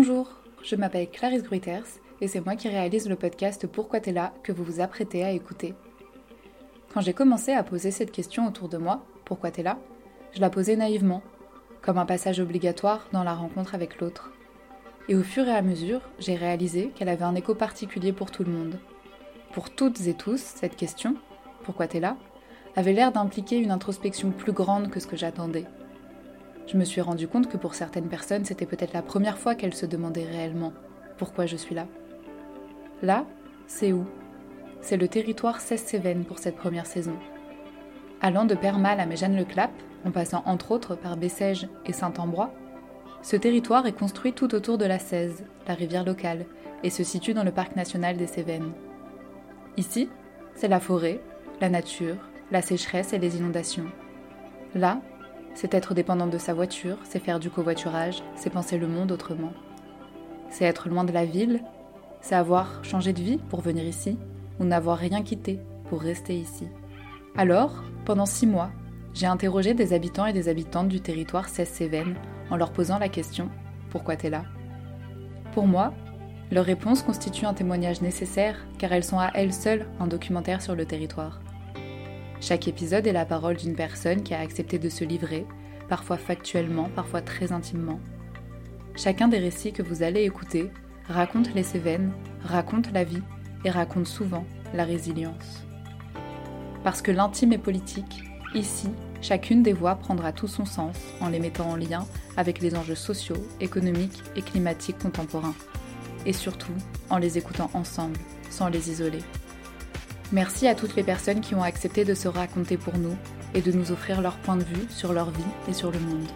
Bonjour, 0.00 0.28
je 0.62 0.76
m'appelle 0.76 1.10
Clarisse 1.10 1.42
Gruiters 1.42 1.98
et 2.20 2.28
c'est 2.28 2.44
moi 2.44 2.54
qui 2.54 2.68
réalise 2.68 3.08
le 3.08 3.16
podcast 3.16 3.66
Pourquoi 3.66 3.98
t'es 3.98 4.12
là 4.12 4.32
que 4.44 4.52
vous 4.52 4.62
vous 4.62 4.78
apprêtez 4.78 5.24
à 5.24 5.32
écouter. 5.32 5.74
Quand 6.94 7.00
j'ai 7.00 7.12
commencé 7.12 7.50
à 7.50 7.64
poser 7.64 7.90
cette 7.90 8.12
question 8.12 8.46
autour 8.46 8.68
de 8.68 8.78
moi, 8.78 9.04
Pourquoi 9.24 9.50
t'es 9.50 9.64
là 9.64 9.76
je 10.32 10.40
la 10.40 10.50
posais 10.50 10.76
naïvement, 10.76 11.20
comme 11.82 11.98
un 11.98 12.06
passage 12.06 12.38
obligatoire 12.38 13.08
dans 13.12 13.24
la 13.24 13.34
rencontre 13.34 13.74
avec 13.74 13.98
l'autre. 13.98 14.30
Et 15.08 15.16
au 15.16 15.24
fur 15.24 15.48
et 15.48 15.56
à 15.56 15.62
mesure, 15.62 16.02
j'ai 16.20 16.36
réalisé 16.36 16.92
qu'elle 16.94 17.08
avait 17.08 17.24
un 17.24 17.34
écho 17.34 17.56
particulier 17.56 18.12
pour 18.12 18.30
tout 18.30 18.44
le 18.44 18.52
monde. 18.52 18.78
Pour 19.52 19.68
toutes 19.68 20.06
et 20.06 20.14
tous, 20.14 20.38
cette 20.40 20.76
question, 20.76 21.16
Pourquoi 21.64 21.88
t'es 21.88 21.98
là 21.98 22.16
avait 22.76 22.92
l'air 22.92 23.10
d'impliquer 23.10 23.58
une 23.58 23.72
introspection 23.72 24.30
plus 24.30 24.52
grande 24.52 24.90
que 24.90 25.00
ce 25.00 25.08
que 25.08 25.16
j'attendais. 25.16 25.66
Je 26.68 26.76
me 26.76 26.84
suis 26.84 27.00
rendu 27.00 27.26
compte 27.28 27.48
que 27.48 27.56
pour 27.56 27.74
certaines 27.74 28.08
personnes, 28.08 28.44
c'était 28.44 28.66
peut-être 28.66 28.92
la 28.92 29.00
première 29.00 29.38
fois 29.38 29.54
qu'elles 29.54 29.74
se 29.74 29.86
demandaient 29.86 30.26
réellement 30.26 30.74
pourquoi 31.16 31.46
je 31.46 31.56
suis 31.56 31.74
là. 31.74 31.86
Là, 33.02 33.24
c'est 33.66 33.92
où? 33.92 34.04
C'est 34.82 34.98
le 34.98 35.08
territoire 35.08 35.60
16 35.60 35.82
Cévennes 35.82 36.24
pour 36.26 36.38
cette 36.38 36.56
première 36.56 36.84
saison. 36.84 37.16
Allant 38.20 38.44
de 38.44 38.54
Permal 38.54 39.00
à 39.00 39.06
Méjeanne-le-Clap, 39.06 39.70
en 40.04 40.10
passant 40.10 40.42
entre 40.44 40.70
autres 40.70 40.94
par 40.94 41.16
Bessèges 41.16 41.68
et 41.86 41.94
Saint-Ambrois, 41.94 42.52
ce 43.22 43.36
territoire 43.36 43.86
est 43.86 43.98
construit 43.98 44.34
tout 44.34 44.54
autour 44.54 44.76
de 44.76 44.84
la 44.84 44.98
Cèze, 44.98 45.44
la 45.66 45.74
rivière 45.74 46.04
locale, 46.04 46.44
et 46.84 46.90
se 46.90 47.02
situe 47.02 47.32
dans 47.32 47.44
le 47.44 47.50
parc 47.50 47.76
national 47.76 48.18
des 48.18 48.26
Cévennes. 48.26 48.72
Ici, 49.78 50.10
c'est 50.54 50.68
la 50.68 50.80
forêt, 50.80 51.20
la 51.62 51.70
nature, 51.70 52.16
la 52.52 52.60
sécheresse 52.60 53.14
et 53.14 53.18
les 53.18 53.38
inondations. 53.38 53.90
Là, 54.74 55.00
c'est 55.58 55.74
être 55.74 55.92
dépendant 55.92 56.28
de 56.28 56.38
sa 56.38 56.54
voiture, 56.54 56.98
c'est 57.02 57.18
faire 57.18 57.40
du 57.40 57.50
covoiturage, 57.50 58.22
c'est 58.36 58.48
penser 58.48 58.78
le 58.78 58.86
monde 58.86 59.10
autrement. 59.10 59.52
C'est 60.50 60.64
être 60.64 60.88
loin 60.88 61.02
de 61.02 61.10
la 61.10 61.24
ville, 61.24 61.64
c'est 62.20 62.36
avoir 62.36 62.84
changé 62.84 63.12
de 63.12 63.20
vie 63.20 63.38
pour 63.38 63.60
venir 63.60 63.84
ici, 63.84 64.16
ou 64.60 64.64
n'avoir 64.64 64.98
rien 64.98 65.20
quitté 65.24 65.58
pour 65.90 66.00
rester 66.00 66.38
ici. 66.38 66.68
Alors, 67.36 67.82
pendant 68.04 68.24
six 68.24 68.46
mois, 68.46 68.70
j'ai 69.14 69.26
interrogé 69.26 69.74
des 69.74 69.92
habitants 69.92 70.26
et 70.26 70.32
des 70.32 70.48
habitantes 70.48 70.86
du 70.86 71.00
territoire 71.00 71.48
16 71.48 71.68
Cévennes 71.68 72.14
en 72.50 72.56
leur 72.56 72.70
posant 72.70 73.00
la 73.00 73.08
question 73.08 73.48
Pourquoi 73.90 74.14
t'es 74.14 74.30
là? 74.30 74.44
Pour 75.54 75.66
moi, 75.66 75.92
leurs 76.52 76.66
réponses 76.66 77.02
constituent 77.02 77.46
un 77.46 77.54
témoignage 77.54 78.00
nécessaire 78.00 78.64
car 78.78 78.92
elles 78.92 79.02
sont 79.02 79.18
à 79.18 79.32
elles 79.34 79.52
seules 79.52 79.88
un 79.98 80.06
documentaire 80.06 80.62
sur 80.62 80.76
le 80.76 80.84
territoire. 80.84 81.40
Chaque 82.40 82.68
épisode 82.68 83.06
est 83.06 83.12
la 83.12 83.24
parole 83.24 83.56
d'une 83.56 83.74
personne 83.74 84.22
qui 84.22 84.32
a 84.32 84.40
accepté 84.40 84.78
de 84.78 84.88
se 84.88 85.04
livrer, 85.04 85.44
parfois 85.88 86.16
factuellement, 86.16 86.88
parfois 86.94 87.20
très 87.20 87.52
intimement. 87.52 88.00
Chacun 88.94 89.28
des 89.28 89.38
récits 89.38 89.72
que 89.72 89.82
vous 89.82 90.02
allez 90.02 90.22
écouter 90.22 90.70
raconte 91.08 91.52
les 91.54 91.62
Cévennes, 91.62 92.12
raconte 92.42 92.92
la 92.92 93.04
vie 93.04 93.22
et 93.64 93.70
raconte 93.70 94.06
souvent 94.06 94.44
la 94.72 94.84
résilience. 94.84 95.64
Parce 96.84 97.02
que 97.02 97.10
l'intime 97.10 97.52
est 97.52 97.58
politique, 97.58 98.22
ici, 98.54 98.88
chacune 99.20 99.62
des 99.62 99.72
voix 99.72 99.96
prendra 99.96 100.32
tout 100.32 100.48
son 100.48 100.64
sens 100.64 100.96
en 101.20 101.28
les 101.28 101.40
mettant 101.40 101.70
en 101.70 101.76
lien 101.76 102.06
avec 102.36 102.60
les 102.60 102.76
enjeux 102.76 102.94
sociaux, 102.94 103.44
économiques 103.60 104.22
et 104.36 104.42
climatiques 104.42 104.98
contemporains. 104.98 105.56
Et 106.24 106.32
surtout, 106.32 106.72
en 107.10 107.18
les 107.18 107.36
écoutant 107.36 107.70
ensemble, 107.74 108.18
sans 108.50 108.68
les 108.68 108.90
isoler. 108.90 109.20
Merci 110.30 110.68
à 110.68 110.74
toutes 110.74 110.94
les 110.94 111.02
personnes 111.02 111.40
qui 111.40 111.54
ont 111.54 111.62
accepté 111.62 112.04
de 112.04 112.12
se 112.12 112.28
raconter 112.28 112.76
pour 112.76 112.98
nous 112.98 113.16
et 113.54 113.62
de 113.62 113.72
nous 113.72 113.92
offrir 113.92 114.20
leur 114.20 114.36
point 114.36 114.56
de 114.56 114.64
vue 114.64 114.86
sur 114.90 115.14
leur 115.14 115.30
vie 115.30 115.42
et 115.68 115.72
sur 115.72 115.90
le 115.90 115.98
monde. 115.98 116.26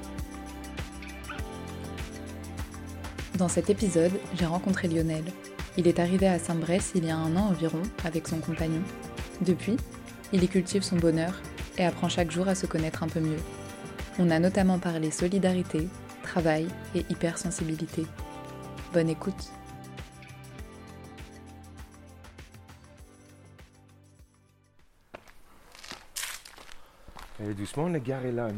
Dans 3.37 3.49
cet 3.49 3.69
épisode, 3.69 4.12
j'ai 4.39 4.47
rencontré 4.47 4.89
Lionel. 4.89 5.25
Il 5.77 5.89
est 5.89 5.99
arrivé 5.99 6.27
à 6.27 6.39
Saint-Bresse 6.39 6.93
il 6.94 7.05
y 7.05 7.11
a 7.11 7.16
un 7.16 7.37
an 7.37 7.49
environ 7.50 7.83
avec 8.05 8.28
son 8.28 8.39
compagnon. 8.39 8.83
Depuis, 9.43 9.77
il 10.33 10.43
y 10.43 10.49
cultive 10.49 10.83
son 10.83 10.97
bonheur 10.97 11.34
et 11.77 11.84
apprend 11.84 12.09
chaque 12.09 12.31
jour 12.31 12.49
à 12.49 12.55
se 12.55 12.66
connaître 12.66 13.03
un 13.03 13.09
peu 13.09 13.21
mieux. 13.21 13.41
On 14.19 14.31
a 14.31 14.39
notamment 14.39 14.78
parlé 14.78 15.11
solidarité, 15.11 15.89
travail 16.22 16.66
et 16.95 17.05
hypersensibilité. 17.11 18.06
Bonne 18.95 19.11
écoute 19.11 19.53
Allez 27.53 27.61
doucement, 27.61 27.87
la 27.87 28.01
gare 28.01 28.25
est 28.25 28.33
là. 28.33 28.49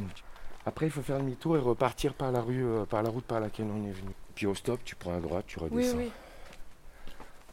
Après, 0.65 0.87
il 0.87 0.93
faut 0.93 1.03
faire 1.03 1.19
demi-tour 1.19 1.56
et 1.56 1.60
repartir 1.60 2.15
par 2.15 2.31
la 2.31 2.41
rue, 2.41 2.65
euh, 2.65 2.84
par 2.84 3.03
la 3.03 3.10
route 3.10 3.25
par 3.25 3.41
laquelle 3.41 3.66
on 3.66 3.84
est 3.88 3.91
venu. 3.91 4.12
Puis 4.37 4.47
au 4.47 4.55
stop, 4.55 4.78
tu 4.84 4.94
prends 4.94 5.16
à 5.16 5.21
droite, 5.21 5.47
tu 5.49 5.59
redescends. 5.59 5.97
Oui, 5.99 6.12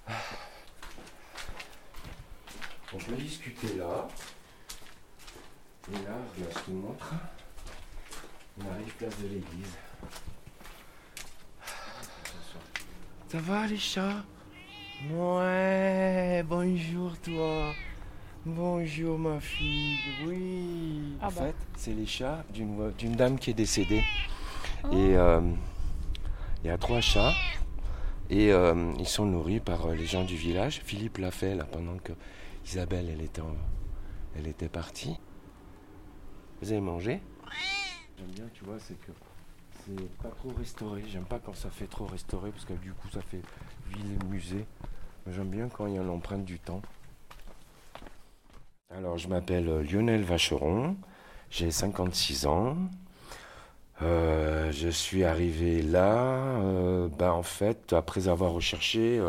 oui. 0.08 0.16
On 2.94 2.98
peut 2.98 3.16
discuter 3.16 3.76
là. 3.76 4.08
Et 5.90 5.96
là, 5.96 6.14
regarde, 6.36 6.54
je 6.54 6.60
te 6.60 6.70
montre. 6.70 7.12
On 8.60 8.72
arrive 8.76 8.94
place 8.98 9.18
de 9.18 9.24
l'église. 9.24 9.78
Ça 13.30 13.40
va 13.40 13.66
les 13.66 13.80
chats? 13.80 14.24
Ouais, 15.12 16.44
bonjour 16.44 17.18
toi. 17.18 17.74
Bonjour 18.46 19.20
ma 19.20 19.40
fille, 19.40 20.00
oui. 20.26 21.16
Ah 21.22 21.28
en 21.28 21.32
bah. 21.32 21.42
fait, 21.46 21.56
c'est 21.78 21.94
les 21.94 22.08
chats 22.08 22.44
d'une 22.54 22.92
d'une 22.98 23.16
dame 23.16 23.38
qui 23.38 23.52
est 23.52 23.56
décédée. 23.56 24.04
Oh. 24.84 24.88
Et 24.92 25.16
euh, 25.16 25.42
il 26.64 26.68
y 26.68 26.70
a 26.72 26.78
trois 26.78 27.02
chats. 27.02 27.34
Et 28.32 28.52
euh, 28.52 28.94
ils 28.98 29.08
sont 29.08 29.26
nourris 29.26 29.60
par 29.60 29.86
euh, 29.88 29.94
les 29.96 30.06
gens 30.06 30.24
du 30.24 30.36
village. 30.36 30.82
Philippe 30.84 31.18
l'a 31.20 31.32
fait 31.32 31.54
là 31.54 31.66
pendant 31.66 31.98
que 31.98 32.14
Isabelle 32.66 33.10
elle 33.14 33.22
était, 33.22 33.42
en- 33.42 33.56
elle 34.36 34.48
était 34.48 34.70
partie. 34.70 35.18
Vous 36.62 36.72
avez 36.72 36.82
mangé? 36.82 37.22
J'aime 38.18 38.28
bien, 38.32 38.46
tu 38.54 38.64
vois, 38.64 38.78
c'est 38.80 39.00
que 39.02 39.12
c'est 39.86 40.10
pas 40.24 40.30
trop 40.30 40.50
restauré. 40.58 41.04
J'aime 41.12 41.26
pas 41.26 41.40
quand 41.40 41.56
ça 41.56 41.70
fait 41.70 41.88
trop 41.88 42.06
restauré 42.06 42.50
parce 42.52 42.66
que 42.66 42.74
du 42.74 42.94
coup 42.94 43.10
ça 43.14 43.22
fait 43.22 43.42
ville 43.90 44.18
et 44.20 44.26
musée. 44.26 44.66
Mais 45.28 45.34
J'aime 45.34 45.50
bien 45.50 45.68
quand 45.70 45.86
il 45.86 45.94
y 45.94 45.98
a 46.00 46.04
l'empreinte 46.04 46.46
du 46.46 46.58
temps. 46.58 46.82
Alors, 48.98 49.18
je 49.18 49.30
m'appelle 49.30 49.70
euh, 49.70 49.84
Lionel 49.84 50.24
Vacheron, 50.24 50.98
j'ai 51.50 51.72
56 51.72 52.46
ans. 52.46 52.76
Euh, 54.02 54.70
je 54.74 54.90
suis 54.90 55.24
arrivé 55.24 55.82
là, 55.82 56.26
euh, 56.60 57.08
ben, 57.18 57.32
en 57.32 57.44
fait, 57.44 57.94
après 57.94 58.28
avoir 58.28 58.52
recherché, 58.52 59.22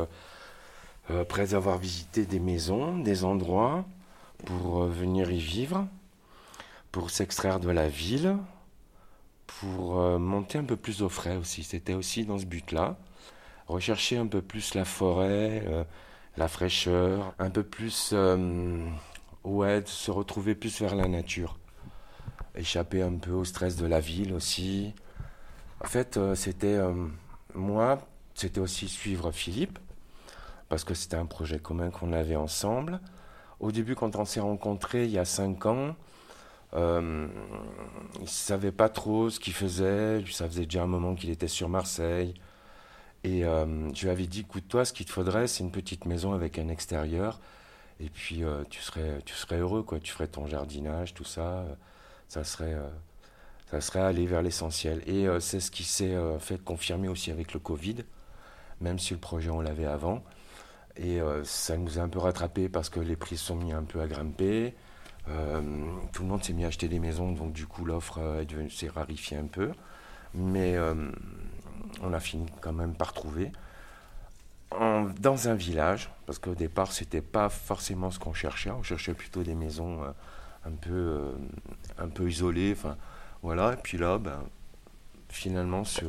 après 1.08 1.54
avoir 1.54 1.78
visité 1.78 2.26
des 2.26 2.40
maisons, 2.40 2.98
des 2.98 3.24
endroits 3.24 3.84
pour 4.46 4.84
venir 4.84 5.30
y 5.30 5.38
vivre, 5.38 5.86
pour 6.90 7.10
s'extraire 7.10 7.60
de 7.60 7.70
la 7.70 7.88
ville, 7.88 8.36
pour 9.46 9.96
monter 10.18 10.58
un 10.58 10.64
peu 10.64 10.76
plus 10.76 11.02
au 11.02 11.08
frais 11.08 11.36
aussi. 11.36 11.62
C'était 11.62 11.94
aussi 11.94 12.24
dans 12.24 12.38
ce 12.38 12.46
but-là. 12.46 12.96
Rechercher 13.68 14.16
un 14.16 14.26
peu 14.26 14.42
plus 14.42 14.74
la 14.74 14.84
forêt, 14.84 15.62
la 16.36 16.48
fraîcheur, 16.48 17.34
un 17.38 17.50
peu 17.50 17.62
plus 17.62 18.14
ouais, 19.44 19.82
se 19.86 20.10
retrouver 20.10 20.54
plus 20.54 20.80
vers 20.80 20.94
la 20.94 21.08
nature. 21.08 21.58
Échapper 22.54 23.02
un 23.02 23.14
peu 23.14 23.32
au 23.32 23.44
stress 23.44 23.76
de 23.76 23.86
la 23.86 24.00
ville 24.00 24.32
aussi. 24.34 24.94
En 25.80 25.86
fait, 25.86 26.16
euh, 26.16 26.34
c'était 26.34 26.76
euh, 26.76 26.92
moi, 27.54 27.98
c'était 28.34 28.60
aussi 28.60 28.88
suivre 28.88 29.32
Philippe, 29.32 29.78
parce 30.68 30.84
que 30.84 30.94
c'était 30.94 31.16
un 31.16 31.26
projet 31.26 31.58
commun 31.58 31.90
qu'on 31.90 32.12
avait 32.12 32.36
ensemble. 32.36 33.00
Au 33.60 33.72
début, 33.72 33.94
quand 33.94 34.16
on 34.16 34.24
s'est 34.24 34.40
rencontrés 34.40 35.04
il 35.04 35.10
y 35.10 35.18
a 35.18 35.24
cinq 35.24 35.66
ans, 35.66 35.96
euh, 36.74 37.28
il 38.16 38.22
ne 38.22 38.26
savait 38.26 38.72
pas 38.72 38.88
trop 38.88 39.30
ce 39.30 39.40
qu'il 39.40 39.52
faisait. 39.54 40.24
Ça 40.30 40.46
faisait 40.46 40.64
déjà 40.64 40.82
un 40.82 40.86
moment 40.86 41.14
qu'il 41.14 41.30
était 41.30 41.48
sur 41.48 41.68
Marseille. 41.68 42.34
Et 43.24 43.42
je 43.42 44.02
lui 44.02 44.10
avais 44.10 44.26
dit, 44.26 44.40
écoute, 44.40 44.64
toi, 44.68 44.84
ce 44.84 44.92
qu'il 44.92 45.06
te 45.06 45.12
faudrait, 45.12 45.46
c'est 45.46 45.62
une 45.62 45.70
petite 45.70 46.06
maison 46.06 46.32
avec 46.32 46.58
un 46.58 46.68
extérieur. 46.68 47.40
Et 48.00 48.08
puis, 48.08 48.44
euh, 48.44 48.64
tu, 48.70 48.80
serais, 48.80 49.20
tu 49.24 49.34
serais 49.34 49.58
heureux, 49.58 49.82
quoi. 49.82 50.00
Tu 50.00 50.12
ferais 50.12 50.26
ton 50.28 50.46
jardinage, 50.46 51.14
tout 51.14 51.24
ça. 51.24 51.60
euh, 51.60 51.74
Ça 52.28 52.44
serait, 52.44 52.74
euh, 52.74 52.88
ça 53.70 53.80
serait 53.80 54.00
aller 54.00 54.26
vers 54.26 54.42
l'essentiel. 54.42 55.02
Et 55.08 55.26
c'est 55.40 55.60
ce 55.60 55.70
qui 55.70 55.84
s'est 55.84 56.14
fait 56.40 56.58
confirmer 56.62 57.08
aussi 57.08 57.30
avec 57.30 57.54
le 57.54 57.60
Covid, 57.60 57.96
même 58.80 58.98
si 58.98 59.14
le 59.14 59.20
projet, 59.20 59.50
on 59.50 59.60
l'avait 59.62 59.86
avant. 59.86 60.22
Et 60.96 61.20
ça 61.44 61.76
nous 61.78 61.98
a 61.98 62.02
un 62.02 62.08
peu 62.08 62.18
rattrapé 62.20 62.68
parce 62.68 62.88
que 62.90 63.00
les 63.00 63.16
prix 63.16 63.36
sont 63.38 63.56
mis 63.56 63.72
un 63.72 63.84
peu 63.84 64.00
à 64.00 64.06
grimper. 64.08 64.74
Tout 65.26 66.22
le 66.22 66.28
monde 66.28 66.44
s'est 66.44 66.52
mis 66.54 66.64
à 66.64 66.68
acheter 66.68 66.88
des 66.88 66.98
maisons, 67.00 67.32
donc 67.32 67.52
du 67.52 67.66
coup, 67.66 67.84
l'offre 67.84 68.20
s'est 68.70 68.88
rarifiée 68.88 69.38
un 69.38 69.46
peu. 69.46 69.72
Mais 70.34 70.76
on 72.02 72.12
a 72.12 72.20
fini 72.20 72.46
quand 72.60 72.72
même 72.72 72.94
par 72.94 73.12
trouver. 73.12 73.52
Dans 75.20 75.48
un 75.48 75.54
village, 75.54 76.10
parce 76.26 76.38
qu'au 76.38 76.54
départ, 76.54 76.92
c'était 76.92 77.20
pas 77.20 77.48
forcément 77.48 78.10
ce 78.10 78.18
qu'on 78.18 78.32
cherchait. 78.32 78.70
On 78.70 78.82
cherchait 78.82 79.14
plutôt 79.14 79.42
des 79.42 79.54
maisons 79.54 80.02
euh, 80.02 80.10
un 80.64 80.70
peu, 80.70 80.90
euh, 80.92 81.32
un 81.98 82.08
peu 82.08 82.28
isolées. 82.28 82.72
Enfin, 82.76 82.96
voilà. 83.42 83.74
Et 83.74 83.76
puis 83.76 83.98
là, 83.98 84.18
ben, 84.18 84.42
finalement, 85.28 85.84
ce, 85.84 86.04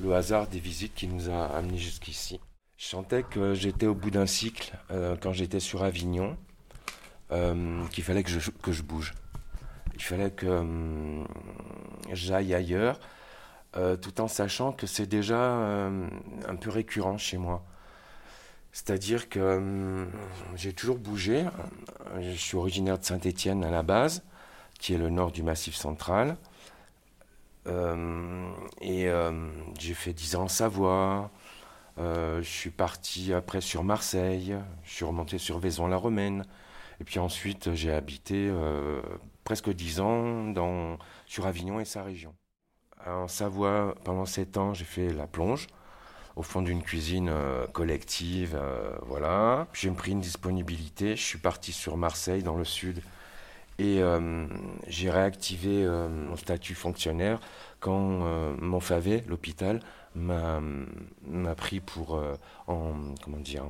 le 0.00 0.14
hasard 0.14 0.46
des 0.48 0.58
visites 0.58 0.94
qui 0.94 1.06
nous 1.06 1.30
a 1.30 1.46
amenés 1.46 1.78
jusqu'ici. 1.78 2.40
Je 2.76 2.86
sentais 2.86 3.22
que 3.22 3.54
j'étais 3.54 3.86
au 3.86 3.94
bout 3.94 4.10
d'un 4.10 4.26
cycle 4.26 4.72
euh, 4.90 5.16
quand 5.20 5.32
j'étais 5.32 5.60
sur 5.60 5.82
Avignon, 5.82 6.36
qu'il 7.90 8.04
fallait 8.04 8.22
que 8.22 8.30
je, 8.30 8.50
que 8.50 8.72
je 8.72 8.82
bouge. 8.82 9.14
Il 9.94 10.02
fallait 10.02 10.30
que 10.30 10.64
j'aille 12.12 12.54
ailleurs, 12.54 12.98
tout 14.00 14.20
en 14.20 14.28
sachant 14.28 14.72
que 14.72 14.86
c'est 14.86 15.06
déjà 15.06 15.56
un 15.56 16.56
peu 16.58 16.70
récurrent 16.70 17.18
chez 17.18 17.36
moi. 17.36 17.67
C'est-à-dire 18.72 19.28
que 19.28 19.40
hum, 19.40 20.10
j'ai 20.56 20.72
toujours 20.72 20.98
bougé. 20.98 21.44
Je 22.20 22.30
suis 22.32 22.56
originaire 22.56 22.98
de 22.98 23.04
Saint-Étienne 23.04 23.64
à 23.64 23.70
la 23.70 23.82
base, 23.82 24.22
qui 24.78 24.94
est 24.94 24.98
le 24.98 25.10
nord 25.10 25.32
du 25.32 25.42
Massif 25.42 25.74
central. 25.74 26.36
Euh, 27.66 28.50
et 28.80 29.08
euh, 29.08 29.50
j'ai 29.78 29.94
fait 29.94 30.12
10 30.12 30.36
ans 30.36 30.44
en 30.44 30.48
Savoie. 30.48 31.30
Euh, 31.98 32.42
je 32.42 32.48
suis 32.48 32.70
parti 32.70 33.32
après 33.34 33.60
sur 33.60 33.84
Marseille. 33.84 34.56
Je 34.84 34.90
suis 34.90 35.04
remonté 35.04 35.38
sur 35.38 35.58
Vaison-la-Romaine. 35.58 36.44
Et 37.00 37.04
puis 37.04 37.18
ensuite, 37.18 37.74
j'ai 37.74 37.92
habité 37.92 38.52
presque 39.44 39.70
10 39.70 40.00
ans 40.00 40.98
sur 41.26 41.46
Avignon 41.46 41.78
et 41.80 41.84
sa 41.84 42.02
région. 42.02 42.34
En 43.06 43.28
Savoie, 43.28 43.94
pendant 44.04 44.26
7 44.26 44.56
ans, 44.56 44.74
j'ai 44.74 44.84
fait 44.84 45.12
la 45.12 45.28
plonge 45.28 45.68
au 46.38 46.42
fond 46.42 46.62
d'une 46.62 46.82
cuisine 46.82 47.30
collective, 47.72 48.58
voilà. 49.02 49.66
J'ai 49.74 49.90
pris 49.90 50.12
une 50.12 50.20
disponibilité, 50.20 51.16
je 51.16 51.22
suis 51.22 51.38
parti 51.38 51.72
sur 51.72 51.96
Marseille, 51.96 52.42
dans 52.42 52.56
le 52.56 52.64
sud, 52.64 53.02
et 53.78 54.02
euh, 54.02 54.46
j'ai 54.88 55.08
réactivé 55.08 55.84
euh, 55.84 56.08
mon 56.08 56.36
statut 56.36 56.74
fonctionnaire 56.74 57.38
quand 57.78 58.24
euh, 58.24 58.56
mon 58.60 58.80
FAV, 58.80 59.22
l'hôpital, 59.28 59.80
m'a 60.16 60.60
pris 61.56 61.78
pour 61.78 62.20
en 62.66 62.94
comment 63.22 63.36
dire 63.36 63.64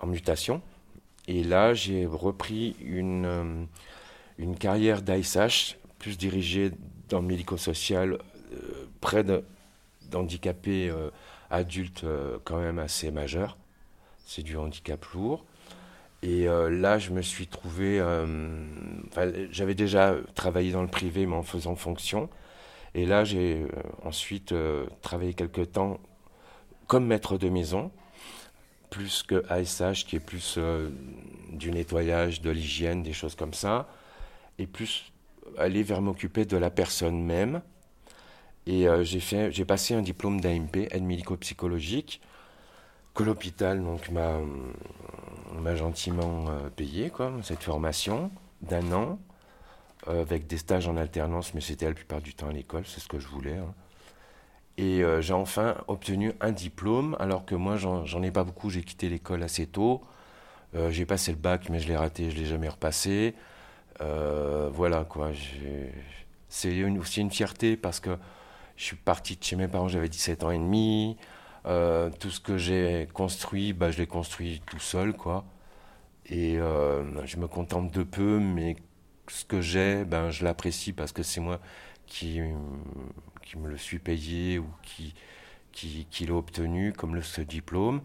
en, 0.00 0.06
mutation. 0.06 0.62
Et 1.28 1.44
là, 1.44 1.74
j'ai 1.74 2.06
repris 2.06 2.74
une, 2.80 3.68
une 4.38 4.56
carrière 4.56 5.00
d'ASH, 5.00 5.76
plus 6.00 6.18
dirigée 6.18 6.72
dans 7.08 7.20
le 7.20 7.26
médico-social, 7.26 8.18
près 9.00 9.24
d'handicapés 10.10 10.92
adultes 11.50 12.04
quand 12.44 12.60
même 12.60 12.78
assez 12.78 13.10
majeurs. 13.10 13.56
C'est 14.26 14.42
du 14.42 14.56
handicap 14.56 15.04
lourd. 15.14 15.44
Et 16.22 16.48
euh, 16.48 16.68
là, 16.68 16.98
je 16.98 17.10
me 17.10 17.22
suis 17.22 17.46
trouvé. 17.46 18.00
Euh, 18.00 18.26
j'avais 19.50 19.74
déjà 19.74 20.16
travaillé 20.34 20.72
dans 20.72 20.82
le 20.82 20.88
privé, 20.88 21.26
mais 21.26 21.36
en 21.36 21.42
faisant 21.42 21.76
fonction. 21.76 22.28
Et 22.94 23.06
là, 23.06 23.24
j'ai 23.24 23.62
euh, 23.62 23.68
ensuite 24.04 24.54
travaillé 25.02 25.34
quelque 25.34 25.60
temps 25.60 26.00
comme 26.86 27.06
maître 27.06 27.38
de 27.38 27.48
maison, 27.48 27.90
plus 28.90 29.22
que 29.22 29.44
ASH, 29.48 30.06
qui 30.06 30.16
est 30.16 30.20
plus 30.20 30.58
du 31.52 31.70
nettoyage, 31.70 32.40
de 32.40 32.50
l'hygiène, 32.50 33.02
des 33.02 33.12
choses 33.12 33.34
comme 33.34 33.52
ça, 33.52 33.88
et 34.58 34.66
plus 34.66 35.12
aller 35.58 35.82
vers 35.82 36.00
m'occuper 36.00 36.46
de 36.46 36.56
la 36.56 36.70
personne 36.70 37.22
même. 37.22 37.60
Et 38.68 38.86
j'ai 39.02 39.20
fait, 39.20 39.50
j'ai 39.50 39.64
passé 39.64 39.94
un 39.94 40.02
diplôme 40.02 40.42
d'AMP, 40.42 40.88
aide 40.90 41.02
médico-psychologique, 41.02 42.20
que 43.18 43.24
l'hôpital 43.24 43.82
donc 43.82 44.10
m'a 44.10 45.74
gentiment 45.74 46.46
euh, 46.48 46.68
payé 46.70 47.10
quoi, 47.10 47.32
cette 47.42 47.64
formation 47.64 48.30
d'un 48.62 48.92
an, 48.92 49.18
euh, 50.06 50.22
avec 50.22 50.46
des 50.46 50.56
stages 50.56 50.86
en 50.86 50.96
alternance, 50.96 51.52
mais 51.52 51.60
c'était 51.60 51.86
la 51.86 51.94
plupart 51.94 52.20
du 52.20 52.32
temps 52.34 52.48
à 52.48 52.52
l'école, 52.52 52.84
c'est 52.86 53.00
ce 53.00 53.08
que 53.08 53.18
je 53.18 53.26
voulais. 53.26 53.56
Hein. 53.56 53.74
Et 54.76 55.02
euh, 55.02 55.20
j'ai 55.20 55.32
enfin 55.32 55.78
obtenu 55.88 56.32
un 56.40 56.52
diplôme, 56.52 57.16
alors 57.18 57.44
que 57.44 57.56
moi, 57.56 57.76
j'en 57.76 58.22
ai 58.22 58.30
pas 58.30 58.44
beaucoup, 58.44 58.70
j'ai 58.70 58.82
quitté 58.82 59.08
l'école 59.08 59.42
assez 59.42 59.66
tôt. 59.66 60.00
j'ai 60.90 61.04
passé 61.04 61.32
le 61.32 61.38
bac, 61.38 61.68
mais 61.70 61.80
je 61.80 61.88
l'ai 61.88 61.96
raté, 61.96 62.30
je 62.30 62.36
l'ai 62.36 62.46
jamais 62.46 62.68
repassé. 62.68 63.34
voilà, 63.98 65.04
quoi. 65.04 65.32
C'est 66.48 66.84
aussi 66.84 67.20
une 67.20 67.30
fierté 67.32 67.76
parce 67.76 67.98
que 67.98 68.16
je 68.78 68.84
suis 68.84 68.96
parti 68.96 69.36
de 69.36 69.42
chez 69.42 69.56
mes 69.56 69.66
parents, 69.68 69.88
j'avais 69.88 70.08
17 70.08 70.44
ans 70.44 70.52
et 70.52 70.58
demi. 70.58 71.16
Euh, 71.66 72.10
tout 72.20 72.30
ce 72.30 72.40
que 72.40 72.56
j'ai 72.56 73.08
construit, 73.12 73.72
bah, 73.72 73.90
je 73.90 73.98
l'ai 73.98 74.06
construit 74.06 74.62
tout 74.66 74.78
seul, 74.78 75.14
quoi. 75.14 75.44
Et 76.26 76.58
euh, 76.58 77.26
je 77.26 77.38
me 77.38 77.48
contente 77.48 77.90
de 77.92 78.04
peu, 78.04 78.38
mais 78.38 78.76
ce 79.26 79.44
que 79.44 79.60
j'ai, 79.60 80.04
ben, 80.04 80.30
je 80.30 80.44
l'apprécie 80.44 80.92
parce 80.92 81.12
que 81.12 81.24
c'est 81.24 81.40
moi 81.40 81.60
qui, 82.06 82.40
qui 83.42 83.58
me 83.58 83.68
le 83.68 83.76
suis 83.76 83.98
payé 83.98 84.60
ou 84.60 84.66
qui, 84.82 85.14
qui, 85.72 86.06
qui 86.08 86.26
l'ai 86.26 86.32
obtenu, 86.32 86.92
comme 86.92 87.20
ce 87.20 87.40
diplôme, 87.40 88.00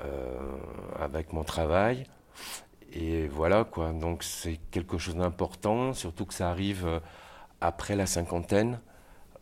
euh, 0.00 0.38
avec 0.98 1.34
mon 1.34 1.44
travail. 1.44 2.04
Et 2.94 3.28
voilà, 3.28 3.64
quoi. 3.64 3.92
Donc 3.92 4.22
c'est 4.22 4.58
quelque 4.70 4.96
chose 4.96 5.16
d'important, 5.16 5.92
surtout 5.92 6.24
que 6.24 6.34
ça 6.34 6.48
arrive 6.50 7.02
après 7.60 7.94
la 7.94 8.06
cinquantaine 8.06 8.80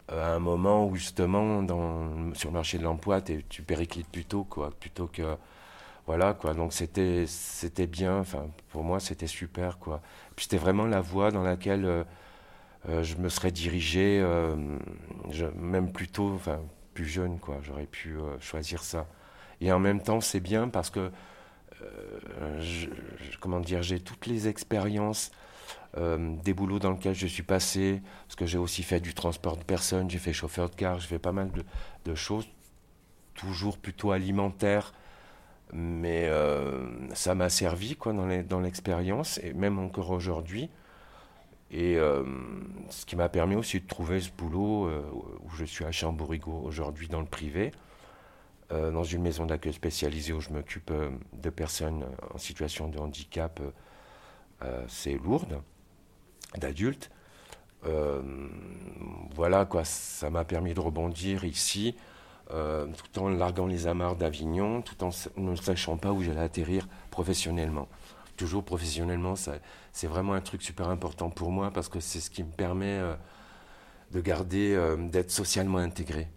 à 0.08 0.34
un 0.34 0.38
moment 0.38 0.86
où 0.86 0.96
justement 0.96 1.62
dans, 1.62 2.32
sur 2.34 2.50
le 2.50 2.54
marché 2.54 2.78
de 2.78 2.84
l'emploi 2.84 3.20
tu 3.20 3.62
périclites 3.62 4.08
plutôt 4.08 4.44
quoi 4.44 4.70
plutôt 4.70 5.08
que 5.08 5.36
voilà 6.06 6.34
quoi. 6.34 6.54
Donc 6.54 6.72
c'était 6.72 7.24
c'était 7.26 7.86
bien 7.86 8.18
enfin 8.18 8.48
pour 8.70 8.84
moi 8.84 9.00
c'était 9.00 9.26
super 9.26 9.78
quoi. 9.78 10.00
Puis 10.36 10.44
c'était 10.44 10.58
vraiment 10.58 10.86
la 10.86 11.00
voie 11.00 11.30
dans 11.30 11.42
laquelle 11.42 11.84
euh, 11.84 12.04
euh, 12.88 13.02
je 13.02 13.16
me 13.16 13.28
serais 13.28 13.50
dirigé 13.50 14.20
euh, 14.22 14.56
même 15.56 15.92
plutôt 15.92 16.32
enfin 16.34 16.60
plus 16.94 17.06
jeune 17.06 17.38
quoi. 17.38 17.58
J'aurais 17.62 17.86
pu 17.86 18.16
choisir 18.40 18.82
ça. 18.82 19.06
Et 19.60 19.72
en 19.72 19.80
même 19.80 20.00
temps 20.00 20.20
c'est 20.20 20.40
bien 20.40 20.68
parce 20.68 20.90
que 20.90 21.10
comment 23.40 23.60
dire 23.60 23.82
j'ai 23.82 24.00
toutes 24.00 24.26
les 24.26 24.48
expériences 24.48 25.30
euh, 25.98 26.36
des 26.44 26.52
boulots 26.52 26.78
dans 26.78 26.90
lesquels 26.90 27.14
je 27.14 27.26
suis 27.26 27.42
passé, 27.42 28.02
parce 28.26 28.36
que 28.36 28.44
j'ai 28.44 28.58
aussi 28.58 28.82
fait 28.82 29.00
du 29.00 29.14
transport 29.14 29.56
de 29.56 29.64
personnes, 29.64 30.10
j'ai 30.10 30.18
fait 30.18 30.34
chauffeur 30.34 30.68
de 30.68 30.74
car, 30.74 30.98
j'ai 31.00 31.08
fait 31.08 31.18
pas 31.18 31.32
mal 31.32 31.50
de, 32.04 32.14
choses, 32.14 32.46
toujours 33.34 33.78
plutôt 33.78 34.10
alimentaires, 34.10 34.92
mais 35.72 36.26
euh, 36.26 36.86
ça 37.14 37.34
m'a 37.34 37.48
servi 37.48 37.96
quoi, 37.96 38.12
dans 38.12 38.60
l'expérience, 38.60 39.38
et 39.42 39.54
même 39.54 39.78
encore 39.78 40.10
aujourd'hui. 40.10 40.68
Et 41.70 41.96
euh, 41.96 42.24
ce 42.90 43.06
qui 43.06 43.16
m'a 43.16 43.30
permis 43.30 43.56
aussi 43.56 43.80
de 43.80 43.86
trouver 43.86 44.20
ce 44.20 44.30
boulot 44.30 44.90
où 45.42 45.50
je 45.56 45.64
suis 45.64 45.84
à 45.84 45.92
Chamborigo 45.92 46.52
aujourd'hui 46.64 47.08
dans 47.08 47.20
le 47.20 47.26
privé, 47.26 47.72
dans 48.70 49.04
une 49.04 49.22
maison 49.22 49.46
d'accueil 49.46 49.72
spécialisée 49.72 50.32
où 50.32 50.40
je 50.40 50.50
m'occupe 50.50 50.92
de 51.32 51.50
personnes 51.50 52.04
en 52.34 52.38
situation 52.38 52.88
de 52.88 52.98
handicap, 52.98 53.60
c'est 54.88 55.14
lourde 55.14 55.60
d'adultes. 56.56 57.10
Euh, 57.84 58.20
voilà 59.34 59.64
quoi, 59.64 59.84
ça 59.84 60.30
m'a 60.30 60.44
permis 60.44 60.74
de 60.74 60.80
rebondir 60.80 61.44
ici, 61.44 61.94
euh, 62.50 62.86
tout 63.12 63.20
en 63.20 63.28
larguant 63.28 63.66
les 63.66 63.86
amarres 63.86 64.16
d'Avignon, 64.16 64.82
tout 64.82 65.04
en 65.04 65.10
ne 65.36 65.56
sachant 65.56 65.96
pas 65.96 66.12
où 66.12 66.22
j'allais 66.22 66.40
atterrir 66.40 66.88
professionnellement. 67.10 67.88
Toujours 68.36 68.64
professionnellement, 68.64 69.34
c'est 69.36 70.06
vraiment 70.06 70.34
un 70.34 70.40
truc 70.40 70.62
super 70.62 70.88
important 70.88 71.30
pour 71.30 71.50
moi 71.50 71.70
parce 71.70 71.88
que 71.88 72.00
c'est 72.00 72.20
ce 72.20 72.30
qui 72.30 72.42
me 72.42 72.50
permet 72.50 72.98
euh, 72.98 73.14
de 74.12 74.20
garder, 74.20 74.96
d'être 75.10 75.30
socialement 75.30 75.78
intégré. 75.78 76.28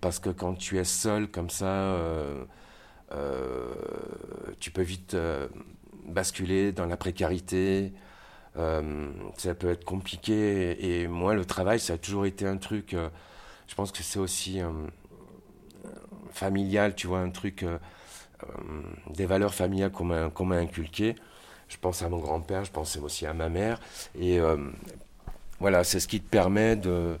Parce 0.00 0.18
que 0.18 0.30
quand 0.30 0.54
tu 0.54 0.78
es 0.78 0.84
seul 0.84 1.28
comme 1.28 1.50
ça, 1.50 1.96
tu 4.60 4.70
peux 4.70 4.82
vite 4.82 5.16
basculer 6.06 6.70
dans 6.70 6.86
la 6.86 6.96
précarité, 6.96 7.92
euh, 8.56 9.10
ça 9.36 9.54
peut 9.54 9.70
être 9.70 9.84
compliqué. 9.84 11.02
Et, 11.02 11.08
moi, 11.08 11.34
le 11.34 11.44
travail, 11.44 11.80
ça 11.80 11.94
a 11.94 11.98
toujours 11.98 12.26
été 12.26 12.46
un 12.46 12.56
truc. 12.56 12.94
Euh, 12.94 13.08
je 13.66 13.74
pense 13.74 13.92
que 13.92 14.02
c'est 14.02 14.18
aussi 14.18 14.60
euh, 14.60 14.70
familial, 16.32 16.94
tu 16.94 17.06
vois, 17.06 17.20
un 17.20 17.30
truc. 17.30 17.64
des 19.10 19.26
valeurs 19.26 19.54
familiales 19.54 19.90
qu'on 19.90 20.04
m'a 20.04 20.56
inculquées. 20.56 21.16
Je 21.68 21.76
pense 21.76 22.02
à 22.02 22.08
mon 22.08 22.18
grand-père, 22.18 22.64
je 22.64 22.70
pense 22.70 22.96
aussi 22.96 23.26
à 23.26 23.34
ma 23.34 23.48
mère. 23.48 23.80
Et 24.18 24.38
voilà, 25.60 25.84
c'est 25.84 26.00
ce 26.00 26.08
qui 26.08 26.20
te 26.20 26.28
permet 26.28 26.76
de 26.76 27.18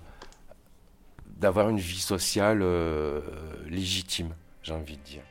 d'avoir 1.26 1.68
une 1.70 1.78
vie 1.78 2.00
sociale 2.00 2.64
légitime, 3.66 4.34
j'ai 4.62 4.74
envie 4.74 4.96
de 4.96 5.02
dire. 5.02 5.22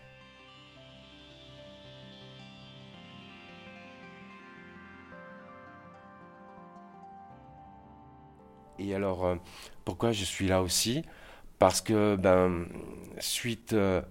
Et 8.80 8.94
alors, 8.94 9.26
euh, 9.26 9.36
pourquoi 9.86 10.12
je 10.12 10.24
suis 10.24 10.48
là 10.48 10.62
aussi? 10.62 11.04
Parce 11.60 11.82
que, 11.82 12.16
ben, 12.16 12.68
suite 13.20 13.74
euh, 13.74 14.02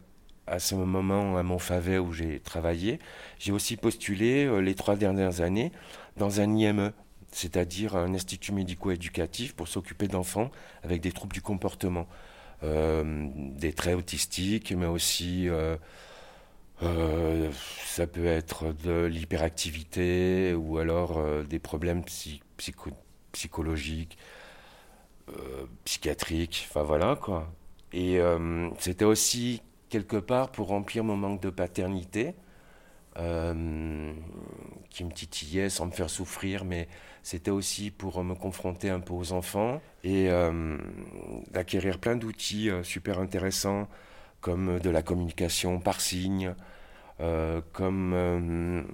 à 0.46 0.58
ce 0.58 0.74
moment, 0.74 1.36
à 1.36 1.42
Montfavet 1.42 1.98
où 1.98 2.12
j'ai 2.12 2.40
travaillé, 2.40 2.98
j'ai 3.38 3.52
aussi 3.52 3.76
postulé 3.76 4.46
euh, 4.46 4.58
les 4.60 4.74
trois 4.74 4.96
dernières 4.96 5.40
années 5.40 5.72
dans 6.16 6.40
un 6.40 6.56
IME, 6.56 6.92
c'est-à-dire 7.30 7.96
un 7.96 8.14
institut 8.14 8.52
médico-éducatif 8.52 9.54
pour 9.54 9.68
s'occuper 9.68 10.08
d'enfants 10.08 10.50
avec 10.82 11.00
des 11.00 11.12
troubles 11.12 11.34
du 11.34 11.42
comportement. 11.42 12.06
des 12.62 13.72
traits 13.74 13.96
autistiques, 13.96 14.72
mais 14.72 14.86
aussi 14.86 15.48
ça 16.80 18.06
peut 18.06 18.26
être 18.26 18.72
de 18.84 19.04
l'hyperactivité 19.04 20.54
ou 20.54 20.78
alors 20.78 21.20
des 21.44 21.58
problèmes 21.58 22.02
psychologiques, 23.32 24.16
psychiatriques, 25.84 26.66
enfin 26.68 26.82
voilà 26.82 27.16
quoi. 27.16 27.52
Et 27.92 28.20
c'était 28.78 29.04
aussi 29.04 29.62
quelque 29.88 30.16
part 30.16 30.50
pour 30.50 30.68
remplir 30.68 31.04
mon 31.04 31.16
manque 31.16 31.40
de 31.42 31.50
paternité, 31.50 32.34
euh, 33.18 34.12
qui 34.90 35.04
me 35.04 35.10
titillait 35.10 35.70
sans 35.70 35.86
me 35.86 35.90
faire 35.90 36.10
souffrir, 36.10 36.66
mais 36.66 36.86
c'était 37.22 37.50
aussi 37.50 37.90
pour 37.90 38.22
me 38.22 38.34
confronter 38.34 38.90
un 38.90 39.00
peu 39.00 39.14
aux 39.14 39.32
enfants 39.32 39.80
et 40.04 40.28
euh, 40.28 40.76
d'acquérir 41.50 41.98
plein 41.98 42.16
d'outils 42.16 42.68
euh, 42.68 42.82
super 42.82 43.18
intéressants, 43.18 43.88
comme 44.42 44.80
de 44.80 44.90
la 44.90 45.00
communication 45.00 45.80
par 45.80 46.00
signe, 46.00 46.54
comme 47.72 48.86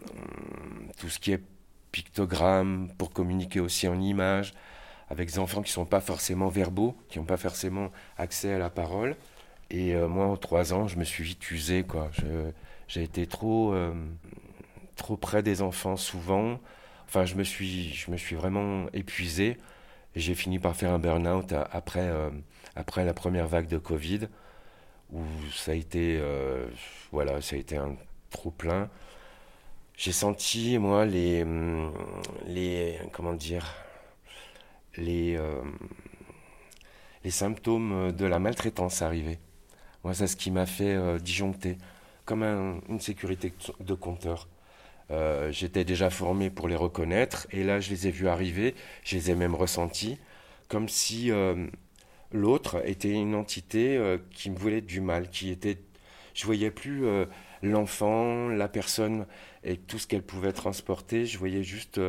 tout 0.98 1.08
ce 1.08 1.18
qui 1.18 1.32
est 1.32 1.42
pictogramme 1.90 2.88
pour 2.96 3.10
communiquer 3.10 3.60
aussi 3.60 3.88
en 3.88 4.00
images 4.00 4.54
avec 5.12 5.28
des 5.28 5.38
enfants 5.38 5.60
qui 5.60 5.68
ne 5.68 5.74
sont 5.74 5.84
pas 5.84 6.00
forcément 6.00 6.48
verbaux, 6.48 6.96
qui 7.10 7.18
n'ont 7.18 7.26
pas 7.26 7.36
forcément 7.36 7.90
accès 8.16 8.54
à 8.54 8.58
la 8.58 8.70
parole. 8.70 9.14
Et 9.68 9.94
euh, 9.94 10.08
moi, 10.08 10.24
en 10.24 10.38
trois 10.38 10.72
ans, 10.72 10.88
je 10.88 10.96
me 10.96 11.04
suis 11.04 11.22
vite 11.22 11.50
usé. 11.50 11.84
J'ai 12.88 13.02
été 13.02 13.26
trop, 13.26 13.74
euh, 13.74 13.92
trop 14.96 15.18
près 15.18 15.42
des 15.42 15.60
enfants 15.60 15.98
souvent. 15.98 16.58
Enfin, 17.06 17.26
je 17.26 17.34
me 17.34 17.44
suis, 17.44 17.92
je 17.92 18.10
me 18.10 18.16
suis 18.16 18.36
vraiment 18.36 18.86
épuisé. 18.94 19.58
J'ai 20.16 20.34
fini 20.34 20.58
par 20.58 20.74
faire 20.74 20.92
un 20.92 20.98
burn-out 20.98 21.52
après, 21.70 22.08
euh, 22.08 22.30
après 22.74 23.04
la 23.04 23.12
première 23.12 23.46
vague 23.46 23.68
de 23.68 23.76
Covid, 23.76 24.28
où 25.12 25.20
ça 25.54 25.72
a 25.72 25.74
été, 25.74 26.22
voilà, 27.10 27.42
ça 27.42 27.56
a 27.56 27.58
été 27.58 27.76
un 27.76 27.96
trop 28.30 28.50
plein. 28.50 28.88
J'ai 29.94 30.12
senti, 30.12 30.78
moi, 30.78 31.04
les, 31.04 31.44
les, 32.46 32.98
comment 33.12 33.34
dire, 33.34 33.74
les, 34.96 35.38
les 37.24 37.30
symptômes 37.30 38.12
de 38.12 38.26
la 38.26 38.38
maltraitance 38.38 39.02
arriver. 39.02 39.38
Moi, 40.04 40.14
c'est 40.14 40.26
ce 40.26 40.36
qui 40.36 40.50
m'a 40.50 40.66
fait 40.66 40.94
euh, 40.94 41.18
disjoncter, 41.18 41.78
comme 42.24 42.42
une 42.42 43.00
sécurité 43.00 43.52
de 43.78 43.94
compteur. 43.94 44.48
Euh, 45.10 45.52
j'étais 45.52 45.84
déjà 45.84 46.10
formé 46.10 46.50
pour 46.50 46.66
les 46.66 46.74
reconnaître, 46.74 47.46
et 47.52 47.62
là, 47.62 47.78
je 47.78 47.90
les 47.90 48.08
ai 48.08 48.10
vus 48.10 48.28
arriver, 48.28 48.74
je 49.04 49.16
les 49.16 49.30
ai 49.30 49.34
même 49.36 49.54
ressentis, 49.54 50.18
comme 50.68 50.88
si 50.88 51.30
euh, 51.30 51.68
l'autre 52.32 52.82
était 52.84 53.12
une 53.12 53.34
entité 53.34 54.00
qui 54.32 54.50
me 54.50 54.56
voulait 54.56 54.80
du 54.80 55.00
mal, 55.00 55.30
qui 55.30 55.50
était... 55.50 55.78
Je 56.34 56.46
voyais 56.46 56.70
plus 56.70 57.04
l'enfant, 57.62 58.48
la 58.48 58.66
personne 58.66 59.26
et 59.64 59.76
tout 59.76 59.98
ce 59.98 60.06
qu'elle 60.06 60.22
pouvait 60.22 60.52
transporter, 60.52 61.26
je 61.26 61.38
voyais 61.38 61.62
juste... 61.62 62.00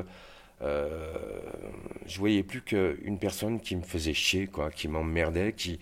je 0.63 2.19
voyais 2.19 2.43
plus 2.43 2.61
qu'une 2.61 3.19
personne 3.19 3.59
qui 3.59 3.75
me 3.75 3.81
faisait 3.81 4.13
chier, 4.13 4.47
quoi, 4.47 4.71
qui 4.71 4.87
m'emmerdait, 4.87 5.53
qui, 5.53 5.79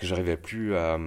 que 0.00 0.06
j'arrivais 0.06 0.36
plus 0.36 0.74
à, 0.76 0.98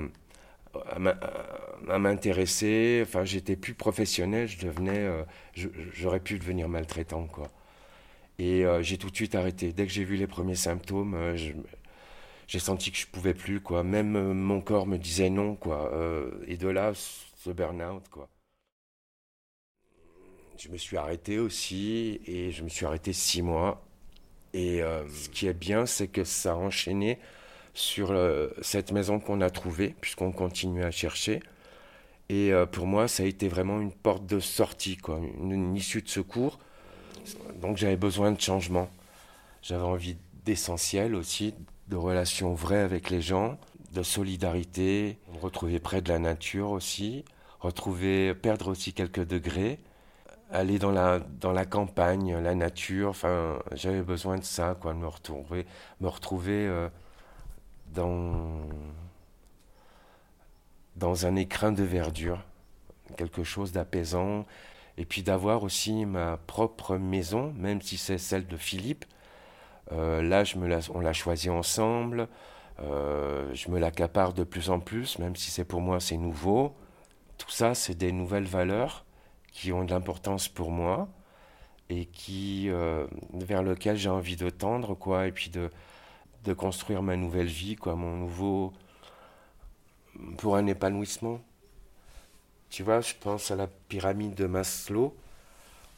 m'intéresser. 2.00 3.02
Enfin, 3.06 3.26
j'étais 3.26 3.56
plus 3.56 3.74
professionnel, 3.74 4.48
je 4.48 4.66
devenais, 4.66 5.00
euh, 5.00 5.24
j'aurais 5.94 6.20
pu 6.20 6.40
devenir 6.40 6.70
maltraitant, 6.70 7.28
quoi. 7.28 7.50
Et 8.40 8.66
euh, 8.66 8.82
j'ai 8.84 8.98
tout 8.98 9.10
de 9.10 9.16
suite 9.16 9.36
arrêté. 9.36 9.74
Dès 9.74 9.86
que 9.86 9.92
j'ai 9.92 10.04
vu 10.04 10.16
les 10.16 10.28
premiers 10.28 10.56
symptômes, 10.56 11.16
euh, 11.16 11.38
j'ai 12.48 12.60
senti 12.60 12.92
que 12.92 12.98
je 12.98 13.08
pouvais 13.08 13.34
plus, 13.34 13.62
quoi. 13.62 13.84
Même 13.84 14.34
mon 14.34 14.62
corps 14.62 14.88
me 14.88 14.98
disait 14.98 15.30
non, 15.30 15.56
quoi. 15.56 15.92
et 16.48 16.58
de 16.58 16.68
là, 16.68 16.94
ce 16.96 17.50
burn-out, 17.52 18.08
quoi. 18.10 18.30
Je 20.58 20.70
me 20.70 20.78
suis 20.78 20.98
arrêté 20.98 21.40
aussi, 21.40 22.22
et 22.26 22.52
je 22.52 22.64
me 22.64 22.70
suis 22.70 22.86
arrêté 22.86 23.14
six 23.14 23.42
mois. 23.42 23.84
Et 24.54 24.82
ce 25.10 25.30
qui 25.30 25.48
est 25.48 25.54
bien, 25.54 25.88
c'est 25.88 26.08
que 26.08 26.24
ça 26.24 26.52
a 26.52 26.56
enchaîné 26.56 27.18
sur 27.74 28.12
euh, 28.12 28.50
cette 28.62 28.92
maison 28.92 29.20
qu'on 29.20 29.42
a 29.42 29.50
trouvée, 29.50 29.96
puisqu'on 30.00 30.32
continue 30.32 30.84
à 30.84 30.92
chercher. 30.92 31.42
Et 32.30 32.54
euh, 32.54 32.66
pour 32.66 32.86
moi, 32.86 33.08
ça 33.08 33.24
a 33.24 33.26
été 33.26 33.48
vraiment 33.48 33.82
une 33.82 33.92
porte 33.92 34.26
de 34.26 34.40
sortie, 34.40 34.98
quoi, 34.98 35.20
une, 35.20 35.76
issue 35.76 36.02
de 36.02 36.10
secours. 36.10 36.60
Donc 37.62 37.78
j'avais 37.78 37.98
besoin 37.98 38.32
de 38.32 38.40
changement. 38.40 38.90
J'avais 39.62 39.84
envie 39.84 40.18
d'essentiel 40.46 41.16
aussi, 41.16 41.54
de 41.88 41.96
relations 41.96 42.54
vraies 42.54 42.82
avec 42.82 43.10
les 43.10 43.22
gens, 43.22 43.58
de 43.94 44.04
solidarité, 44.04 45.18
me 45.34 45.40
retrouver 45.40 45.80
près 45.80 46.02
de 46.02 46.10
la 46.10 46.20
nature 46.20 46.72
aussi, 46.72 47.24
retrouver, 47.60 48.34
perdre 48.34 48.70
aussi 48.70 48.94
quelques 48.94 49.26
degrés, 49.26 49.80
aller 50.54 50.80
dans 50.80 50.92
la, 50.92 51.20
dans 51.20 51.52
la 51.52 51.66
campagne, 51.66 52.38
la 52.38 52.56
nature, 52.56 53.10
enfin, 53.10 53.60
j'avais 53.74 54.04
besoin 54.04 54.38
de 54.38 54.44
ça, 54.44 54.78
quoi, 54.80 54.94
de 54.94 55.00
me 55.00 55.08
retrouver, 55.08 55.66
me 56.00 56.08
retrouver 56.08 56.68
euh, 56.68 56.88
dans, 57.94 58.62
dans 60.96 61.26
un 61.26 61.36
écrin 61.36 61.72
de 61.72 61.84
verdure, 61.84 62.40
quelque 63.18 63.44
chose 63.44 63.72
d'apaisant, 63.72 64.46
et 64.98 65.06
puis 65.06 65.24
d'avoir 65.24 65.64
aussi 65.64 66.06
ma 66.06 66.38
propre 66.38 66.98
maison, 66.98 67.52
même 67.58 67.82
si 67.82 67.98
c'est 67.98 68.20
celle 68.20 68.46
de 68.48 68.58
Philippe. 68.58 69.06
Euh, 69.92 70.22
là, 70.22 70.44
je 70.44 70.58
me 70.58 70.70
on 70.94 71.00
l'a 71.00 71.14
choisi 71.14 71.50
ensemble, 71.50 72.28
euh, 72.80 73.50
je 73.54 73.70
me 73.70 73.80
l'accapare 73.80 74.34
de 74.34 74.44
plus 74.44 74.70
en 74.70 74.80
plus, 74.80 75.18
même 75.20 75.36
si 75.36 75.52
c'est 75.52 75.66
pour 75.66 75.82
moi 75.82 76.00
c'est 76.00 76.18
nouveau. 76.18 76.76
Tout 77.40 77.50
ça, 77.50 77.74
c'est 77.74 77.96
des 77.96 78.12
nouvelles 78.12 78.46
valeurs 78.46 79.04
qui 79.54 79.72
ont 79.72 79.86
de 79.86 79.92
l'importance 79.92 80.48
pour 80.50 80.72
moi 80.72 81.08
et 81.90 82.06
qui 82.06 82.70
euh, 82.70 83.08
vers 83.34 83.64
lesquelles 83.64 83.98
j'ai 83.98 84.10
envie 84.10 84.36
de 84.36 84.50
tendre, 84.50 84.96
quoi, 84.96 85.28
et 85.28 85.32
puis 85.32 85.50
de, 85.50 85.70
de 86.46 86.54
construire 86.54 87.02
ma 87.04 87.16
nouvelle 87.16 87.48
vie, 87.48 87.76
quoi, 87.76 87.96
mon 87.96 88.16
nouveau. 88.18 88.74
pour 90.38 90.56
un 90.58 90.68
épanouissement. 90.68 91.40
Tu 92.70 92.84
vois, 92.84 93.02
je 93.02 93.14
pense 93.20 93.52
à 93.52 93.56
la 93.56 93.68
pyramide 93.68 94.36
de 94.36 94.46
Maslow, 94.48 95.16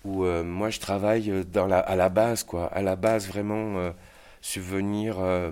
où 0.04 0.26
euh, 0.26 0.44
moi 0.44 0.70
je 0.70 0.80
travaille 0.80 1.32
à 1.56 1.96
la 1.96 2.10
base, 2.10 2.44
quoi, 2.44 2.68
à 2.68 2.82
la 2.82 2.96
base 2.96 3.28
vraiment 3.28 3.78
euh, 3.78 3.92
subvenir 4.42 5.20
euh, 5.20 5.52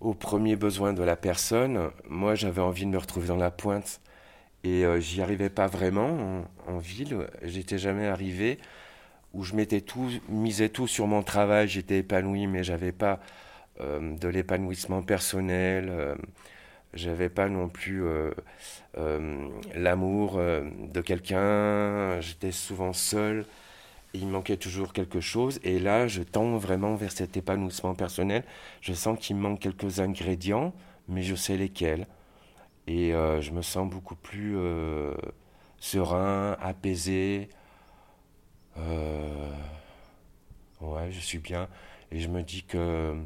aux 0.00 0.14
premiers 0.14 0.56
besoins 0.56 0.92
de 0.92 1.02
la 1.02 1.16
personne. 1.16 1.90
Moi 2.08 2.34
j'avais 2.34 2.62
envie 2.62 2.84
de 2.84 2.90
me 2.90 2.98
retrouver 2.98 3.28
dans 3.28 3.36
la 3.36 3.50
pointe 3.50 4.00
et 4.64 4.84
j'y 5.00 5.22
arrivais 5.22 5.50
pas 5.50 5.66
vraiment 5.66 6.46
en, 6.66 6.72
en 6.74 6.78
ville, 6.78 7.28
j'étais 7.42 7.78
jamais 7.78 8.06
arrivé 8.06 8.58
où 9.34 9.42
je 9.42 9.54
mettais 9.54 9.80
tout, 9.80 10.10
misais 10.28 10.68
tout 10.68 10.86
sur 10.86 11.06
mon 11.06 11.22
travail, 11.22 11.68
j'étais 11.68 11.98
épanoui, 11.98 12.46
mais 12.46 12.62
j'avais 12.64 12.92
pas 12.92 13.20
euh, 13.80 14.16
de 14.18 14.28
l'épanouissement 14.28 15.02
personnel. 15.02 15.88
Euh, 15.90 16.14
j'avais 16.94 17.28
pas 17.28 17.48
non 17.48 17.68
plus 17.68 18.04
euh, 18.04 18.30
l'amour 19.74 20.38
de 20.38 21.00
quelqu'un. 21.00 22.20
J'étais 22.20 22.52
souvent 22.52 22.92
seul. 22.92 23.46
Il 24.14 24.28
manquait 24.28 24.56
toujours 24.56 24.92
quelque 24.92 25.20
chose. 25.20 25.60
Et 25.64 25.80
là, 25.80 26.06
je 26.08 26.22
tends 26.22 26.56
vraiment 26.58 26.94
vers 26.96 27.12
cet 27.12 27.36
épanouissement 27.36 27.94
personnel. 27.94 28.44
Je 28.80 28.92
sens 28.94 29.18
qu'il 29.18 29.36
me 29.36 29.42
manque 29.42 29.60
quelques 29.60 30.00
ingrédients, 30.00 30.72
mais 31.08 31.22
je 31.22 31.34
sais 31.34 31.56
lesquels. 31.56 32.06
Et 32.86 33.10
je 33.12 33.50
me 33.50 33.62
sens 33.62 33.88
beaucoup 33.88 34.16
plus 34.16 34.56
serein, 35.78 36.56
apaisé. 36.60 37.48
ouais, 40.80 41.10
je 41.10 41.20
suis 41.20 41.38
bien. 41.38 41.68
Et 42.10 42.20
je 42.20 42.28
me 42.28 42.42
dis 42.42 42.62
que 42.64 43.16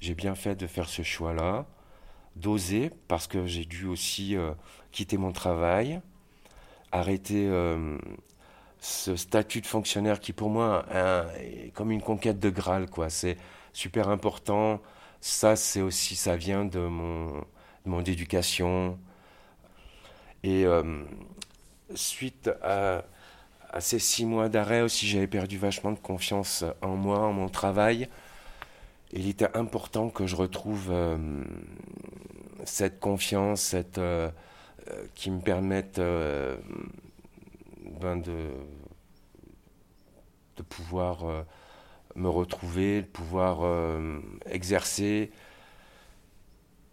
j'ai 0.00 0.14
bien 0.14 0.34
fait 0.34 0.54
de 0.56 0.66
faire 0.66 0.88
ce 0.88 1.02
choix-là, 1.02 1.66
d'oser, 2.36 2.90
parce 3.08 3.26
que 3.26 3.46
j'ai 3.46 3.64
dû 3.64 3.86
aussi 3.86 4.36
euh, 4.36 4.52
quitter 4.92 5.16
mon 5.16 5.32
travail, 5.32 6.00
arrêter 6.92 7.46
euh, 7.48 7.98
ce 8.78 9.16
statut 9.16 9.60
de 9.60 9.66
fonctionnaire 9.66 10.20
qui 10.20 10.32
pour 10.32 10.50
moi 10.50 10.86
est 11.40 11.72
comme 11.74 11.90
une 11.90 12.02
conquête 12.02 12.38
de 12.38 12.50
Graal, 12.50 12.88
quoi. 12.88 13.10
C'est 13.10 13.36
super 13.72 14.08
important. 14.08 14.80
Ça, 15.20 15.56
c'est 15.56 15.80
aussi, 15.80 16.14
ça 16.14 16.36
vient 16.36 16.64
de 16.64 16.80
mon, 16.80 17.44
mon 17.86 18.02
éducation. 18.02 18.98
Et 20.42 20.66
euh, 20.66 21.02
suite 21.94 22.50
à, 22.62 23.04
ces 23.80 23.98
six 23.98 24.24
mois 24.24 24.48
d'arrêt 24.48 24.82
aussi, 24.82 25.06
j'avais 25.06 25.26
perdu 25.26 25.58
vachement 25.58 25.92
de 25.92 25.98
confiance 25.98 26.64
en 26.82 26.96
moi, 26.96 27.20
en 27.20 27.32
mon 27.32 27.48
travail 27.48 28.08
il 29.12 29.28
était 29.28 29.56
important 29.56 30.10
que 30.10 30.26
je 30.26 30.34
retrouve 30.34 30.88
euh, 30.90 31.44
cette 32.64 32.98
confiance, 32.98 33.60
cette, 33.62 33.98
euh, 33.98 34.30
qui 35.14 35.30
me 35.30 35.40
permette 35.40 36.00
ben 38.00 38.16
de, 38.16 38.50
de 40.56 40.62
pouvoir 40.62 41.44
me 42.16 42.28
retrouver, 42.28 43.02
de 43.02 43.06
pouvoir 43.06 43.60
exercer 44.46 45.30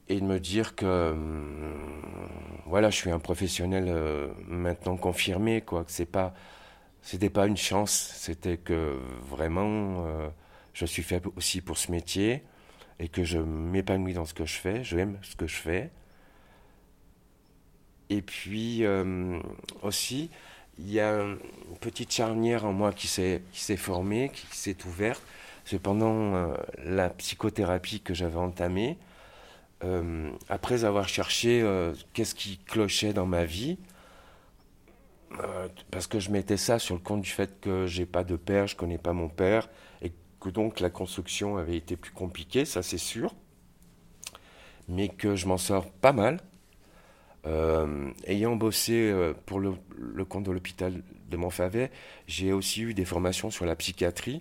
et 0.10 0.20
de 0.20 0.26
me 0.26 0.40
dire 0.40 0.76
que 0.76 1.12
hum, 1.12 2.30
voilà, 2.66 2.90
je 2.90 2.96
suis 2.98 3.12
un 3.12 3.20
professionnel 3.20 3.86
euh, 3.88 4.30
maintenant 4.48 4.98
confirmé, 4.98 5.62
quoi. 5.62 5.84
Que 5.86 5.92
c'est 5.92 6.06
pas, 6.06 6.34
c'était 7.02 7.30
pas 7.30 7.48
une 7.48 7.58
chance, 7.58 7.92
c'était 8.18 8.58
que 8.58 9.00
vraiment, 9.30 10.06
euh, 10.08 10.30
je 10.74 10.86
suis 10.86 11.04
fait 11.04 11.24
aussi 11.38 11.62
pour 11.62 11.78
ce 11.78 11.92
métier 11.92 12.44
et 13.00 13.10
que 13.10 13.24
je 13.24 13.40
m'épanouis 13.40 14.14
dans 14.14 14.26
ce 14.26 14.34
que 14.34 14.46
je 14.46 14.56
fais, 14.56 14.84
je 14.84 14.98
aime 14.98 15.20
ce 15.24 15.36
que 15.36 15.48
je 15.48 15.56
fais. 15.56 15.92
Et 18.10 18.22
puis 18.22 18.86
hum, 18.88 19.42
aussi, 19.82 20.30
il 20.80 20.92
y 20.92 21.00
a 21.00 21.14
une 21.22 21.38
petite 21.82 22.12
charnière 22.12 22.66
en 22.66 22.74
moi 22.74 22.92
qui 22.94 23.08
s'est 23.08 23.42
formée, 23.78 24.32
qui 24.34 24.58
s'est 24.58 24.78
ouverte. 24.86 25.22
C'est 25.66 25.80
pendant 25.80 26.36
euh, 26.36 26.56
la 26.84 27.10
psychothérapie 27.10 28.02
que 28.02 28.14
j'avais 28.14 28.38
entamée 28.38 28.98
euh, 29.84 30.32
après 30.48 30.86
avoir 30.86 31.10
cherché 31.10 31.62
euh, 31.62 31.94
qu'est-ce 32.14 32.36
qui 32.36 32.58
clochait 32.58 33.12
dans 33.12 33.26
ma 33.26 33.44
vie, 33.44 33.78
euh, 35.40 35.68
parce 35.92 36.08
que 36.08 36.20
je 36.20 36.32
mettais 36.32 36.58
ça 36.58 36.80
sur 36.80 36.96
le 36.96 37.02
compte 37.02 37.22
du 37.22 37.30
fait 37.30 37.60
que 37.60 37.86
j'ai 37.86 38.06
pas 38.06 38.24
de 38.24 38.36
père, 38.38 38.68
je 38.68 38.78
connais 38.78 38.98
pas 38.98 39.14
mon 39.14 39.28
père, 39.28 39.70
et 40.02 40.14
que 40.40 40.50
donc 40.50 40.80
la 40.80 40.90
construction 40.90 41.58
avait 41.58 41.76
été 41.76 41.98
plus 41.98 42.12
compliquée, 42.12 42.64
ça 42.66 42.82
c'est 42.82 42.98
sûr, 42.98 43.36
mais 44.88 45.10
que 45.10 45.36
je 45.36 45.48
m'en 45.48 45.58
sors 45.58 45.92
pas 45.92 46.14
mal. 46.14 46.40
ayant 48.26 48.56
bossé 48.56 49.14
pour 49.46 49.60
le, 49.60 49.74
le, 49.98 50.24
compte 50.24 50.46
de 50.46 50.52
l'hôpital 50.52 51.04
de 51.30 51.38
Montfavet, 51.38 51.92
j'ai 52.26 52.54
aussi 52.54 52.84
eu 52.84 52.94
des 52.94 53.04
formations 53.04 53.52
sur 53.52 53.66
la 53.66 53.76
psychiatrie, 53.76 54.40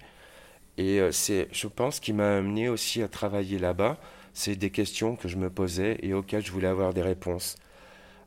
et 0.78 1.00
c'est, 1.10 1.48
je 1.52 1.66
pense, 1.66 1.98
qui 1.98 2.12
m'a 2.12 2.36
amené 2.36 2.68
aussi 2.68 3.02
à 3.02 3.08
travailler 3.08 3.58
là-bas 3.58 3.98
c'est 4.34 4.56
des 4.56 4.70
questions 4.70 5.16
que 5.16 5.28
je 5.28 5.36
me 5.36 5.50
posais 5.50 5.98
et 6.02 6.14
auxquelles 6.14 6.44
je 6.44 6.52
voulais 6.52 6.68
avoir 6.68 6.94
des 6.94 7.02
réponses. 7.02 7.56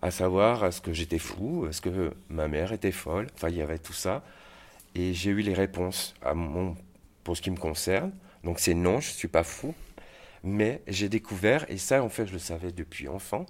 À 0.01 0.11
savoir, 0.11 0.65
est-ce 0.65 0.81
que 0.81 0.93
j'étais 0.93 1.19
fou? 1.19 1.67
Est-ce 1.67 1.81
que 1.81 2.13
ma 2.29 2.47
mère 2.47 2.73
était 2.73 2.91
folle? 2.91 3.27
Enfin, 3.35 3.49
il 3.49 3.57
y 3.57 3.61
avait 3.61 3.79
tout 3.79 3.93
ça. 3.93 4.23
Et 4.93 5.13
j'ai 5.13 5.31
eu 5.31 5.41
les 5.41 5.53
réponses 5.53 6.13
à 6.21 6.33
mon, 6.33 6.75
pour 7.23 7.35
ce 7.35 7.41
qui 7.41 7.51
me 7.51 7.57
concerne. 7.57 8.11
Donc 8.43 8.59
c'est 8.59 8.73
non, 8.73 8.99
je 8.99 9.09
ne 9.09 9.15
suis 9.15 9.27
pas 9.27 9.43
fou. 9.43 9.73
Mais 10.43 10.81
j'ai 10.87 11.09
découvert, 11.09 11.65
et 11.69 11.77
ça 11.77 12.03
en 12.03 12.09
fait 12.09 12.27
je 12.27 12.33
le 12.33 12.39
savais 12.39 12.71
depuis 12.71 13.07
enfant, 13.07 13.47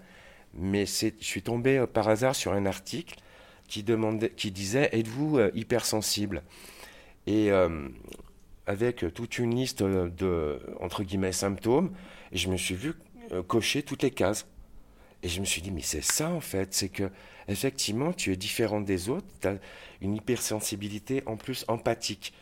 mais 0.53 0.85
je 0.85 1.11
suis 1.19 1.41
tombé 1.41 1.77
euh, 1.77 1.87
par 1.87 2.07
hasard 2.07 2.35
sur 2.35 2.53
un 2.53 2.65
article 2.65 3.15
qui, 3.67 3.83
demandait, 3.83 4.29
qui 4.29 4.51
disait 4.51 4.89
Êtes-vous 4.93 5.37
euh, 5.37 5.51
hypersensible? 5.53 6.41
Et 7.27 7.51
euh, 7.51 7.89
avec 8.65 9.13
toute 9.13 9.39
une 9.39 9.55
liste 9.55 9.83
de, 9.83 10.59
entre 10.79 11.03
guillemets, 11.03 11.33
symptômes, 11.33 11.91
et 12.35 12.37
je 12.37 12.49
me 12.49 12.57
suis 12.57 12.75
vu 12.75 12.93
euh, 13.31 13.41
cocher 13.41 13.81
toutes 13.81 14.03
les 14.03 14.11
cases. 14.11 14.45
Et 15.23 15.29
je 15.29 15.39
me 15.39 15.45
suis 15.45 15.61
dit, 15.61 15.71
mais 15.71 15.81
c'est 15.81 16.03
ça 16.03 16.29
en 16.29 16.41
fait, 16.41 16.73
c'est 16.73 16.89
que 16.89 17.09
effectivement, 17.47 18.11
tu 18.11 18.31
es 18.33 18.35
différent 18.35 18.81
des 18.81 19.09
autres, 19.09 19.25
tu 19.41 19.47
as 19.47 19.57
une 20.01 20.15
hypersensibilité 20.15 21.23
en 21.25 21.37
plus 21.37 21.63
empathique. 21.69 22.33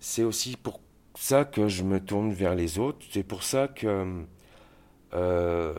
C'est 0.00 0.24
aussi 0.24 0.56
pour 0.56 0.80
ça 1.14 1.44
que 1.44 1.68
je 1.68 1.84
me 1.84 2.00
tourne 2.00 2.32
vers 2.32 2.56
les 2.56 2.78
autres, 2.78 3.06
c'est 3.10 3.22
pour 3.22 3.44
ça 3.44 3.68
que. 3.68 4.24
Euh, 5.14 5.74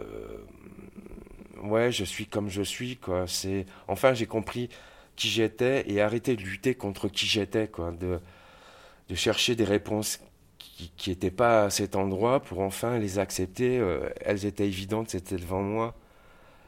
ouais, 1.63 1.91
je 1.91 2.05
suis 2.05 2.25
comme 2.25 2.49
je 2.49 2.61
suis, 2.61 2.95
quoi. 2.95 3.27
C'est, 3.27 3.65
enfin, 3.89 4.13
j'ai 4.13 4.27
compris 4.27 4.69
qui 5.17 5.29
j'étais 5.29 5.83
et 5.91 6.01
arrêté 6.01 6.35
de 6.37 6.43
lutter 6.43 6.75
contre 6.75 7.09
qui 7.09 7.25
j'étais, 7.25 7.67
quoi. 7.67 7.91
De, 7.91 8.21
de 9.09 9.15
chercher 9.15 9.55
des 9.55 9.65
réponses 9.65 10.19
qui 10.97 11.09
n'étaient 11.09 11.31
pas 11.31 11.65
à 11.65 11.69
cet 11.69 11.95
endroit 11.95 12.39
pour 12.41 12.59
enfin 12.59 12.99
les 12.99 13.19
accepter. 13.19 13.77
Euh, 13.77 14.09
elles 14.21 14.45
étaient 14.45 14.67
évidentes, 14.67 15.09
c'était 15.09 15.37
devant 15.37 15.61
moi. 15.61 15.95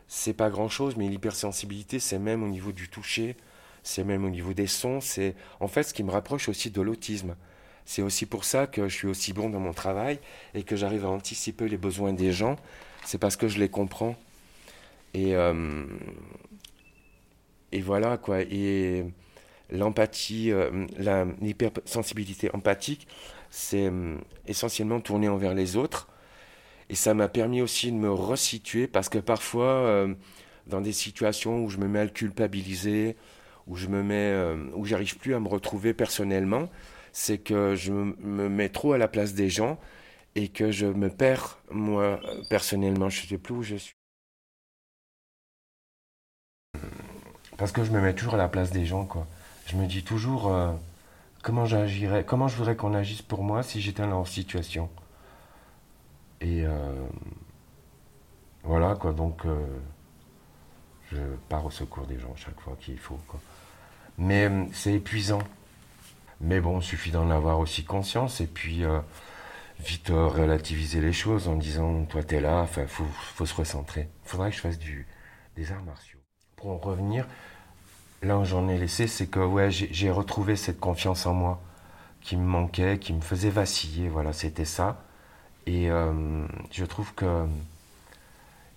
C'est 0.08 0.34
pas 0.34 0.50
grand 0.50 0.70
chose, 0.70 0.96
mais 0.98 1.10
l'hypersensibilité, 1.10 2.00
c'est 2.00 2.20
même 2.20 2.44
au 2.44 2.48
niveau 2.48 2.72
du 2.72 2.90
toucher, 2.90 3.36
c'est 3.84 4.04
même 4.04 4.24
au 4.26 4.30
niveau 4.30 4.54
des 4.54 4.68
sons. 4.68 5.02
C'est 5.02 5.36
en 5.60 5.68
fait 5.68 5.84
ce 5.84 5.94
qui 5.94 6.04
me 6.04 6.12
rapproche 6.12 6.50
aussi 6.50 6.70
de 6.72 6.82
l'autisme. 6.82 7.36
C'est 7.86 8.02
aussi 8.02 8.26
pour 8.26 8.46
ça 8.46 8.68
que 8.68 8.88
je 8.88 8.96
suis 8.96 9.08
aussi 9.08 9.34
bon 9.34 9.50
dans 9.50 9.60
mon 9.60 9.74
travail 9.74 10.20
et 10.54 10.64
que 10.64 10.76
j'arrive 10.76 11.06
à 11.06 11.10
anticiper 11.10 11.68
les 11.70 11.78
besoins 11.78 12.14
des 12.14 12.32
gens. 12.32 12.58
C'est 13.04 13.20
parce 13.20 13.36
que 13.36 13.48
je 13.48 13.60
les 13.60 13.70
comprends. 13.70 14.16
Et, 15.14 15.36
euh, 15.36 15.86
et 17.72 17.82
voilà 17.82 18.18
quoi. 18.18 18.42
L'empathie, 19.70 20.52
euh, 20.52 20.86
l'hypersensibilité 21.42 22.50
empathique, 22.54 23.08
c'est 23.50 23.88
hum, 23.88 24.22
essentiellement 24.48 25.00
tourné 25.00 25.30
envers 25.30 25.54
les 25.54 25.76
autres. 25.78 26.08
Et 26.90 26.96
ça 26.96 27.14
m'a 27.14 27.28
permis 27.28 27.62
aussi 27.62 27.92
de 27.92 27.98
me 27.98 28.12
resituer 28.12 28.88
parce 28.88 29.10
que 29.10 29.18
parfois, 29.18 29.66
euh, 29.66 30.14
dans 30.68 30.82
des 30.82 30.94
situations 30.94 31.64
où 31.64 31.70
je 31.70 31.78
me 31.78 31.88
mets 31.88 32.00
à 32.00 32.08
culpabiliser, 32.08 33.16
où 33.68 33.76
je 33.76 33.88
me 33.88 34.04
mets, 34.04 34.32
euh, 34.32 34.58
où 34.76 34.86
j'arrive 34.86 35.18
plus 35.18 35.34
à 35.36 35.40
me 35.40 35.48
retrouver 35.48 35.94
personnellement, 35.94 36.70
c'est 37.12 37.40
que 37.40 37.76
je 37.76 37.92
me 37.94 38.50
mets 38.50 38.70
trop 38.70 38.94
à 38.94 38.98
la 38.98 39.08
place 39.08 39.34
des 39.34 39.50
gens 39.50 39.80
et 40.36 40.50
que 40.50 40.72
je 40.72 40.86
me 40.88 41.10
perds 41.10 41.60
moi 41.72 42.20
personnellement. 42.50 43.10
Je 43.10 43.24
ne 43.24 43.28
sais 43.28 43.38
plus 43.38 43.54
où 43.56 43.64
je 43.64 43.76
suis. 43.78 43.96
Parce 47.58 47.72
que 47.72 47.84
je 47.84 47.92
me 47.92 48.02
mets 48.02 48.14
toujours 48.14 48.36
à 48.36 48.38
la 48.38 48.50
place 48.50 48.72
des 48.72 48.86
gens, 48.86 49.06
quoi. 49.06 49.28
Je 49.66 49.76
me 49.78 49.88
dis 49.88 50.04
toujours. 50.04 50.54
Euh, 50.54 50.72
comment 51.42 51.66
j'agirais, 51.66 52.24
comment 52.24 52.48
je 52.48 52.56
voudrais 52.56 52.76
qu'on 52.76 52.94
agisse 52.94 53.22
pour 53.22 53.44
moi 53.44 53.64
si 53.64 53.82
j'étais 53.82 54.04
dans 54.04 54.10
leur 54.10 54.28
situation. 54.28 54.90
Et 56.42 56.66
euh, 56.66 57.08
voilà 58.64 58.96
quoi, 58.96 59.14
donc 59.14 59.46
euh, 59.46 59.66
je 61.12 61.18
pars 61.50 61.66
au 61.66 61.72
secours 61.72 62.06
des 62.06 62.20
gens 62.20 62.36
chaque 62.36 62.60
fois 62.60 62.76
qu'il 62.80 63.00
faut. 63.00 63.20
Mais 64.18 64.50
c'est 64.74 64.94
épuisant. 64.94 65.42
Mais 66.42 66.60
bon, 66.60 66.80
il 66.80 66.84
suffit 66.84 67.12
d'en 67.12 67.30
avoir 67.32 67.60
aussi 67.60 67.86
conscience 67.86 68.42
et 68.42 68.48
puis 68.48 68.84
vite 69.80 70.10
relativiser 70.10 71.02
les 71.02 71.14
choses 71.14 71.48
en 71.48 71.56
disant 71.56 72.06
toi 72.06 72.24
t'es 72.24 72.42
là, 72.42 72.62
enfin 72.62 72.86
faut, 72.88 73.46
se 73.46 73.54
recentrer. 73.54 74.10
Il 74.26 74.30
faudrait 74.30 74.50
que 74.50 74.58
je 74.58 74.62
fasse 74.62 74.78
des 75.56 75.72
arts 75.72 75.84
martiaux. 75.84 76.20
Pour 76.58 76.72
en 76.72 76.78
revenir, 76.78 77.26
là 78.22 78.38
où 78.38 78.46
j'en 78.46 78.68
ai 78.70 78.78
laissé, 78.78 79.08
c'est 79.08 79.28
que 79.28 79.40
ouais, 79.40 79.70
j'ai 79.72 80.12
retrouvé 80.12 80.56
cette 80.56 80.80
confiance 80.80 81.26
en 81.26 81.34
moi 81.34 81.62
qui 82.22 82.38
me 82.38 82.46
manquait, 82.46 82.98
qui 83.00 83.14
me 83.14 83.22
faisait 83.22 83.50
vaciller. 83.50 84.10
Voilà, 84.10 84.34
c'était 84.34 84.66
ça. 84.66 85.04
Et 85.68 85.90
euh, 85.90 86.46
je 86.72 86.86
trouve 86.86 87.14
que 87.14 87.46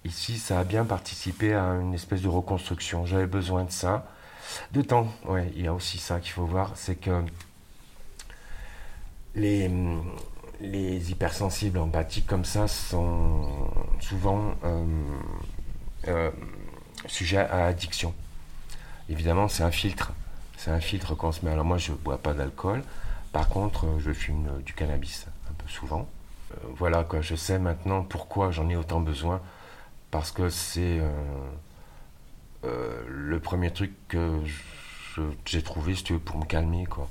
ici, 0.04 0.38
ça 0.38 0.60
a 0.60 0.64
bien 0.64 0.84
participé 0.84 1.54
à 1.54 1.64
une 1.74 1.94
espèce 1.94 2.22
de 2.22 2.28
reconstruction. 2.28 3.06
J'avais 3.06 3.26
besoin 3.26 3.64
de 3.64 3.70
ça. 3.70 4.06
De 4.72 4.82
temps, 4.82 5.08
ouais, 5.26 5.52
il 5.56 5.64
y 5.64 5.66
a 5.66 5.74
aussi 5.74 5.98
ça 5.98 6.20
qu'il 6.20 6.32
faut 6.32 6.46
voir, 6.46 6.72
c'est 6.74 6.96
que 6.96 7.22
les, 9.34 9.70
les 10.60 11.10
hypersensibles 11.10 11.78
empathiques 11.78 12.26
comme 12.26 12.44
ça 12.44 12.66
sont 12.66 13.70
souvent 14.00 14.54
euh, 14.64 14.84
euh, 16.08 16.30
sujets 17.06 17.38
à 17.38 17.66
addiction. 17.66 18.14
Évidemment, 19.08 19.48
c'est 19.48 19.62
un 19.62 19.70
filtre. 19.70 20.12
C'est 20.56 20.70
un 20.70 20.80
filtre 20.80 21.14
qu'on 21.14 21.32
se 21.32 21.44
met. 21.44 21.52
Alors 21.52 21.64
moi, 21.64 21.78
je 21.78 21.92
ne 21.92 21.96
bois 21.96 22.18
pas 22.18 22.34
d'alcool. 22.34 22.82
Par 23.32 23.48
contre, 23.48 23.86
euh, 23.86 23.98
je 23.98 24.12
fume 24.12 24.46
euh, 24.48 24.60
du 24.62 24.72
cannabis 24.72 25.26
un 25.50 25.54
peu 25.54 25.68
souvent. 25.68 26.08
Euh, 26.52 26.56
voilà 26.76 27.04
quoi, 27.04 27.20
je 27.20 27.34
sais 27.34 27.58
maintenant 27.58 28.02
pourquoi 28.02 28.50
j'en 28.50 28.68
ai 28.68 28.76
autant 28.76 29.00
besoin. 29.00 29.40
Parce 30.10 30.32
que 30.32 30.48
c'est 30.48 31.00
le 32.62 33.38
premier 33.40 33.70
truc 33.70 33.92
que 34.08 34.40
j'ai 35.44 35.62
trouvé, 35.62 35.94
si 35.94 36.02
tu 36.02 36.14
veux, 36.14 36.18
pour 36.18 36.38
me 36.38 36.46
calmer 36.46 36.86
quoi. 36.86 37.08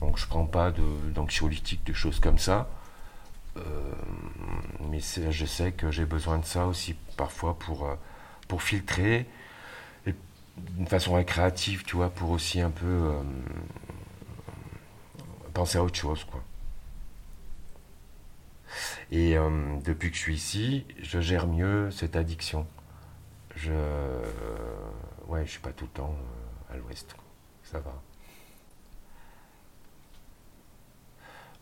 Donc 0.00 0.18
je 0.18 0.26
prends 0.26 0.44
pas 0.44 0.70
d'anxiolytiques, 1.14 1.84
de, 1.84 1.92
de, 1.92 1.96
choses 1.96 2.20
comme 2.20 2.38
ça. 2.38 2.68
mais 4.90 5.00
je 5.00 5.46
sais 5.46 5.72
que 5.72 5.90
j'ai 5.90 6.04
besoin 6.04 6.36
de 6.36 6.44
ça 6.44 6.66
aussi 6.66 6.94
parfois 7.16 7.58
pour, 7.58 7.88
pour 8.46 8.62
filtrer 8.62 9.26
d'une 10.76 10.86
façon 10.86 11.14
récréative, 11.14 11.84
tu 11.84 11.96
vois, 11.96 12.10
pour 12.10 12.30
aussi 12.30 12.60
un 12.60 12.70
peu 12.70 12.86
euh, 12.86 13.22
penser 15.54 15.78
à 15.78 15.84
autre 15.84 15.96
chose, 15.96 16.24
quoi. 16.24 16.42
Et 19.10 19.36
euh, 19.38 19.76
depuis 19.84 20.10
que 20.10 20.16
je 20.16 20.20
suis 20.20 20.34
ici, 20.34 20.86
je 21.00 21.20
gère 21.20 21.46
mieux 21.46 21.90
cette 21.90 22.16
addiction. 22.16 22.66
Je, 23.56 23.72
ouais, 25.26 25.44
je 25.46 25.50
suis 25.50 25.60
pas 25.60 25.72
tout 25.72 25.86
le 25.86 25.90
temps 25.90 26.14
euh, 26.70 26.74
à 26.74 26.76
l'ouest, 26.76 27.16
ça 27.64 27.80
va. 27.80 27.94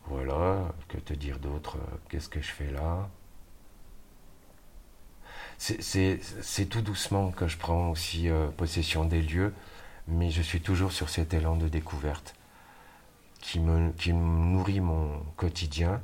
Voilà, 0.07 0.73
que 0.89 0.99
te 0.99 1.15
dire 1.15 1.39
d'autre 1.39 1.79
Qu'est-ce 2.09 2.29
que 2.29 2.41
je 2.41 2.53
fais 2.53 2.71
là? 2.71 3.09
C'est 5.59 6.67
tout 6.69 6.83
doucement 6.83 7.31
que 7.31 7.47
je 7.47 7.57
prends 7.57 7.91
aussi 7.91 8.29
euh, 8.29 8.49
possession 8.49 9.05
des 9.05 9.23
lieux, 9.23 9.55
mais 10.07 10.31
je 10.31 10.43
suis 10.43 10.61
toujours 10.61 10.93
sur 10.93 11.09
cet 11.09 11.35
élan 11.35 11.57
de 11.57 11.69
découverte 11.69 12.35
qui 13.41 13.61
me, 13.61 13.93
qui 13.93 14.13
nourrit 14.13 14.81
mon 14.81 15.21
quotidien 15.37 16.01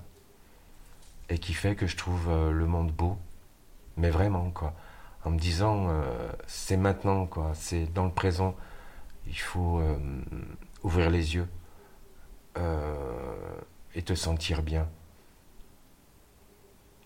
et 1.29 1.38
qui 1.38 1.55
fait 1.55 1.75
que 1.75 1.87
je 1.87 1.97
trouve 1.97 2.29
euh, 2.29 2.51
le 2.51 2.67
monde 2.67 2.93
beau 2.93 3.19
Mais 3.97 4.11
vraiment, 4.11 4.51
quoi. 4.51 4.75
En 5.25 5.31
me 5.31 5.38
disant, 5.38 5.88
euh, 5.88 6.33
c'est 6.47 6.77
maintenant, 6.77 7.27
quoi. 7.27 7.53
C'est 7.55 7.93
dans 7.93 8.05
le 8.05 8.12
présent. 8.12 8.57
Il 9.27 9.38
faut 9.38 9.81
ouvrir 10.83 11.11
les 11.11 11.37
yeux 11.37 11.47
et 13.95 14.03
te 14.03 14.17
sentir 14.17 14.62
bien. 14.62 14.88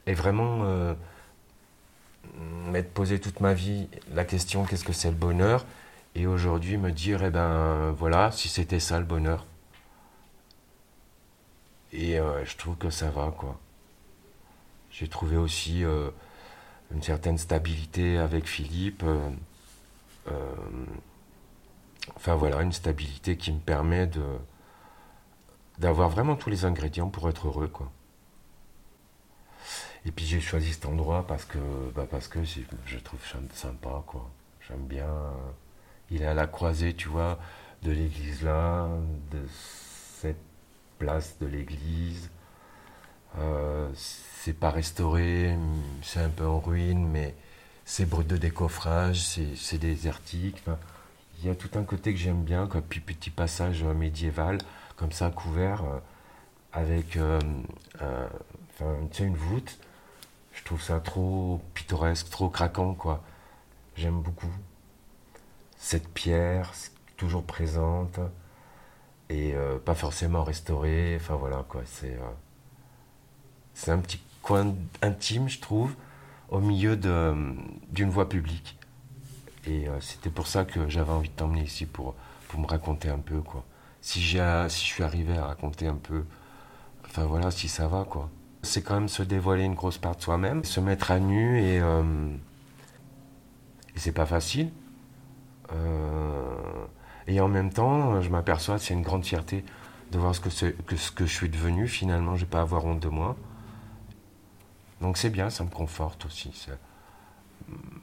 Et 0.07 0.15
vraiment 0.15 0.97
m'être 2.77 2.93
posé 2.93 3.19
toute 3.19 3.41
ma 3.41 3.55
vie 3.55 3.89
la 4.15 4.27
question 4.27 4.65
qu'est-ce 4.65 4.85
que 4.85 4.93
c'est 4.93 5.09
le 5.09 5.17
bonheur? 5.17 5.65
Et 6.15 6.27
aujourd'hui 6.27 6.77
me 6.77 6.93
dire 6.93 7.25
eh 7.25 7.31
ben 7.31 7.91
voilà 7.93 8.31
si 8.31 8.49
c'était 8.49 8.81
ça 8.81 8.99
le 8.99 9.07
bonheur. 9.07 9.47
Et 11.93 12.21
euh, 12.21 12.45
je 12.45 12.55
trouve 12.57 12.77
que 12.77 12.91
ça 12.91 13.09
va 13.09 13.33
quoi. 13.37 13.59
J'ai 14.91 15.09
trouvé 15.09 15.39
aussi 15.39 15.85
euh, 15.85 16.11
une 16.95 17.03
certaine 17.03 17.39
stabilité 17.39 18.19
avec 18.19 18.47
Philippe 18.47 19.03
euh, 19.03 19.31
enfin 22.17 22.35
voilà 22.35 22.61
une 22.61 22.73
stabilité 22.73 23.39
qui 23.39 23.53
me 23.53 23.59
permet 23.59 24.07
de 24.07 24.25
d'avoir 25.79 26.11
vraiment 26.11 26.37
tous 26.37 26.51
les 26.51 26.67
ingrédients 26.67 27.09
pour 27.09 27.29
être 27.31 27.47
heureux 27.49 27.69
quoi 27.69 27.91
et 30.07 30.13
puis 30.13 30.25
j'ai 30.25 30.41
choisi 30.41 30.73
cet 30.73 30.87
endroit 30.87 31.27
parce 31.27 31.45
que, 31.45 31.59
bah 31.95 32.07
parce 32.09 32.29
que 32.29 32.39
je 32.45 32.99
trouve 32.99 33.21
sympa, 33.53 34.05
quoi. 34.07 34.31
J'aime 34.69 34.87
bien. 34.87 35.05
Euh, 35.05 35.31
il 36.11 36.23
est 36.23 36.27
à 36.27 36.35
la 36.35 36.47
croisée, 36.47 36.95
tu 36.95 37.09
vois, 37.09 37.39
de 37.83 37.91
l'église 37.91 38.43
là, 38.43 38.89
de 39.33 39.41
cette 40.21 40.41
place 40.99 41.37
de 41.41 41.47
l'église. 41.47 42.31
Euh, 43.39 43.89
c'est 43.95 44.53
pas 44.53 44.71
restauré, 44.71 45.57
c'est 46.03 46.21
un 46.21 46.29
peu 46.29 46.47
en 46.47 46.61
ruine, 46.61 47.09
mais 47.09 47.35
c'est 47.85 48.09
brut 48.09 48.27
de 48.27 48.37
décoffrage, 48.37 49.21
c'est 49.21 49.79
désertique. 49.79 50.63
il 51.39 51.47
y 51.47 51.51
a 51.51 51.57
tout 51.57 51.71
un 51.79 51.83
côté 51.83 52.13
que 52.13 52.19
j'aime 52.19 52.45
bien, 52.45 52.69
comme 52.69 52.83
puis 52.83 53.01
petit 53.01 53.31
passage 53.31 53.83
médiéval, 53.83 54.59
comme 54.97 55.13
ça, 55.13 55.31
couvert, 55.31 55.85
euh, 55.85 55.99
avec 56.73 57.19
une 59.19 59.37
voûte 59.37 59.79
je 60.57 60.65
trouve 60.65 60.83
ça 60.83 61.01
trop 61.01 61.61
pittoresque, 61.75 62.31
trop 62.31 62.49
craquant, 62.49 62.95
quoi. 62.95 63.23
J'aime 63.97 64.21
beaucoup. 64.21 64.51
Cette 65.77 66.09
pierre, 66.09 66.73
toujours 67.17 67.45
présente, 67.45 68.19
et 69.29 69.55
euh, 69.55 69.79
pas 69.79 69.95
forcément 69.95 70.45
restaurée, 70.45 71.17
enfin 71.21 71.37
voilà, 71.37 71.65
quoi. 71.69 71.83
C'est 71.85 72.15
euh, 72.15 72.31
c'est 73.75 73.93
un 73.93 73.99
petit 73.99 74.21
coin 74.43 74.75
intime, 75.03 75.49
je 75.49 75.61
trouve, 75.61 75.95
au 76.49 76.61
milieu 76.61 76.97
d'une 76.97 78.11
voie 78.11 78.29
publique. 78.29 78.79
Et 79.67 79.89
euh, 79.89 80.01
c'était 80.01 80.31
pour 80.31 80.47
ça 80.47 80.65
que 80.65 80.89
j'avais 80.89 81.13
envie 81.13 81.29
de 81.29 81.35
t'emmener 81.35 81.63
ici, 81.63 81.87
pour, 81.87 82.15
pour 82.49 82.61
me 82.61 82.67
raconter 82.67 83.11
un 83.11 83.19
peu, 83.19 83.41
quoi. 83.43 83.65
Si, 84.01 84.21
si 84.21 84.37
je 84.37 84.69
suis 84.69 85.03
arrivé 85.03 85.37
à 85.37 85.47
raconter 85.47 85.87
un 85.89 85.97
peu, 85.97 86.25
enfin 87.05 87.25
voilà, 87.27 87.51
si 87.51 87.69
ça 87.69 87.89
va, 87.89 88.05
quoi 88.05 88.31
c'est 88.67 88.83
quand 88.83 88.95
même 88.95 89.09
se 89.09 89.23
dévoiler 89.23 89.65
une 89.65 89.75
grosse 89.75 89.99
part 89.99 90.17
de 90.17 90.21
soi-même, 90.21 90.65
se 90.65 90.81
mettre 90.81 91.11
à 91.11 91.19
nu 91.19 91.61
et, 91.61 91.81
euh, 91.81 92.03
et 93.95 93.99
c'est 93.99 94.13
pas 94.13 94.27
facile. 94.27 94.71
Euh, 95.73 96.85
et 97.27 97.41
en 97.41 97.49
même 97.49 97.73
temps, 97.73 98.21
je 98.21 98.31
m'aperçois, 98.31 98.79
c'est 98.79 98.95
une 98.95 99.03
grande 99.03 99.25
fierté 99.25 99.65
de 100.13 100.19
voir 100.19 100.35
ce 100.35 100.41
que, 100.41 100.51
ce 100.51 101.11
que 101.11 101.27
je 101.27 101.35
suis 101.35 101.49
devenu. 101.49 101.89
Finalement, 101.89 102.37
je 102.37 102.43
vais 102.43 102.51
pas 102.51 102.61
avoir 102.61 102.85
honte 102.85 103.01
de 103.01 103.09
moi. 103.09 103.37
Donc 105.01 105.17
c'est 105.19 105.31
bien, 105.31 105.51
ça 105.51 105.65
me 105.65 105.71
conforte 105.71 106.27
aussi. 106.27 106.69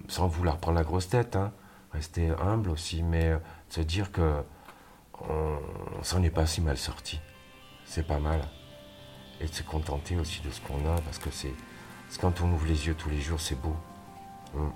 Sans 0.08 0.28
vouloir 0.28 0.58
prendre 0.58 0.78
la 0.78 0.84
grosse 0.84 1.10
tête, 1.10 1.36
hein. 1.36 1.52
rester 1.92 2.30
humble 2.42 2.70
aussi, 2.70 3.04
mais 3.04 3.38
se 3.70 3.82
dire 3.82 4.12
que 4.12 4.44
on, 5.30 5.60
on 6.00 6.04
s'en 6.04 6.22
est 6.24 6.30
pas 6.30 6.46
si 6.46 6.62
mal 6.62 6.78
sorti. 6.78 7.20
C'est 7.86 8.06
pas 8.06 8.20
mal 8.20 8.42
et 9.42 9.46
de 9.46 9.54
se 9.54 9.64
contenter 9.64 10.16
aussi 10.18 10.42
de 10.42 10.50
ce 10.50 10.62
qu'on 10.62 10.80
a 10.90 11.00
parce 11.02 11.18
que 11.18 11.30
c'est 11.32 11.54
quand 12.20 12.42
on 12.42 12.52
ouvre 12.52 12.68
les 12.68 12.88
yeux 12.88 12.94
tous 12.94 13.10
les 13.10 13.20
jours, 13.20 13.40
c'est 13.40 13.60
beau. 13.60 13.76
Hum. 14.56 14.72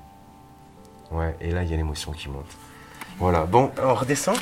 Ouais, 1.11 1.35
et 1.39 1.51
là 1.51 1.63
il 1.63 1.69
y 1.69 1.73
a 1.73 1.77
l'émotion 1.77 2.11
qui 2.11 2.29
monte. 2.29 2.57
Voilà, 3.19 3.45
bon, 3.45 3.71
on 3.81 3.93
redescend 3.93 4.37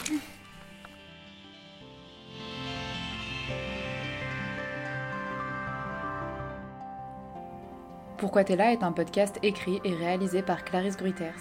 Pourquoi 8.17 8.43
t'es 8.43 8.55
là 8.55 8.71
est 8.71 8.81
un 8.81 8.91
podcast 8.91 9.37
écrit 9.43 9.81
et 9.83 9.93
réalisé 9.93 10.41
par 10.41 10.63
Clarisse 10.63 10.97
Gruyters. 10.97 11.33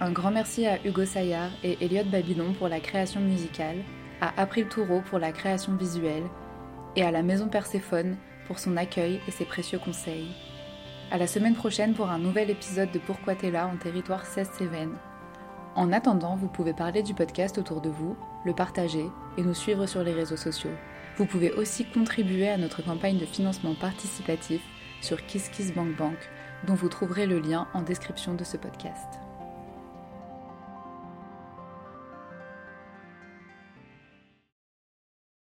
Un 0.00 0.10
grand 0.10 0.32
merci 0.32 0.66
à 0.66 0.84
Hugo 0.84 1.04
Saillard 1.04 1.50
et 1.62 1.78
Elliot 1.80 2.04
Babylon 2.04 2.52
pour 2.52 2.68
la 2.68 2.80
création 2.80 3.20
musicale, 3.20 3.76
à 4.20 4.40
April 4.40 4.66
Toureau 4.66 5.00
pour 5.08 5.18
la 5.18 5.32
création 5.32 5.74
visuelle 5.76 6.24
et 6.96 7.02
à 7.02 7.10
la 7.10 7.22
Maison 7.22 7.48
Perséphone 7.48 8.16
pour 8.46 8.58
son 8.58 8.76
accueil 8.76 9.20
et 9.26 9.30
ses 9.30 9.44
précieux 9.44 9.78
conseils. 9.78 10.28
À 11.10 11.18
la 11.18 11.26
semaine 11.26 11.54
prochaine 11.54 11.94
pour 11.94 12.10
un 12.10 12.18
nouvel 12.18 12.50
épisode 12.50 12.90
de 12.90 12.98
Pourquoi 12.98 13.34
t'es 13.34 13.50
là 13.50 13.66
en 13.66 13.76
territoire 13.76 14.26
16 14.26 14.50
Cévennes. 14.58 14.96
En 15.74 15.92
attendant, 15.92 16.36
vous 16.36 16.48
pouvez 16.48 16.72
parler 16.72 17.02
du 17.02 17.14
podcast 17.14 17.58
autour 17.58 17.80
de 17.80 17.90
vous, 17.90 18.16
le 18.44 18.54
partager 18.54 19.06
et 19.36 19.42
nous 19.42 19.54
suivre 19.54 19.86
sur 19.86 20.02
les 20.04 20.12
réseaux 20.12 20.36
sociaux. 20.36 20.70
Vous 21.16 21.26
pouvez 21.26 21.52
aussi 21.52 21.84
contribuer 21.84 22.48
à 22.48 22.58
notre 22.58 22.82
campagne 22.82 23.18
de 23.18 23.26
financement 23.26 23.74
participatif 23.74 24.62
sur 25.00 25.24
KissKissBankBank, 25.26 26.18
dont 26.66 26.74
vous 26.74 26.88
trouverez 26.88 27.26
le 27.26 27.38
lien 27.38 27.68
en 27.74 27.82
description 27.82 28.34
de 28.34 28.44
ce 28.44 28.56
podcast. 28.56 29.23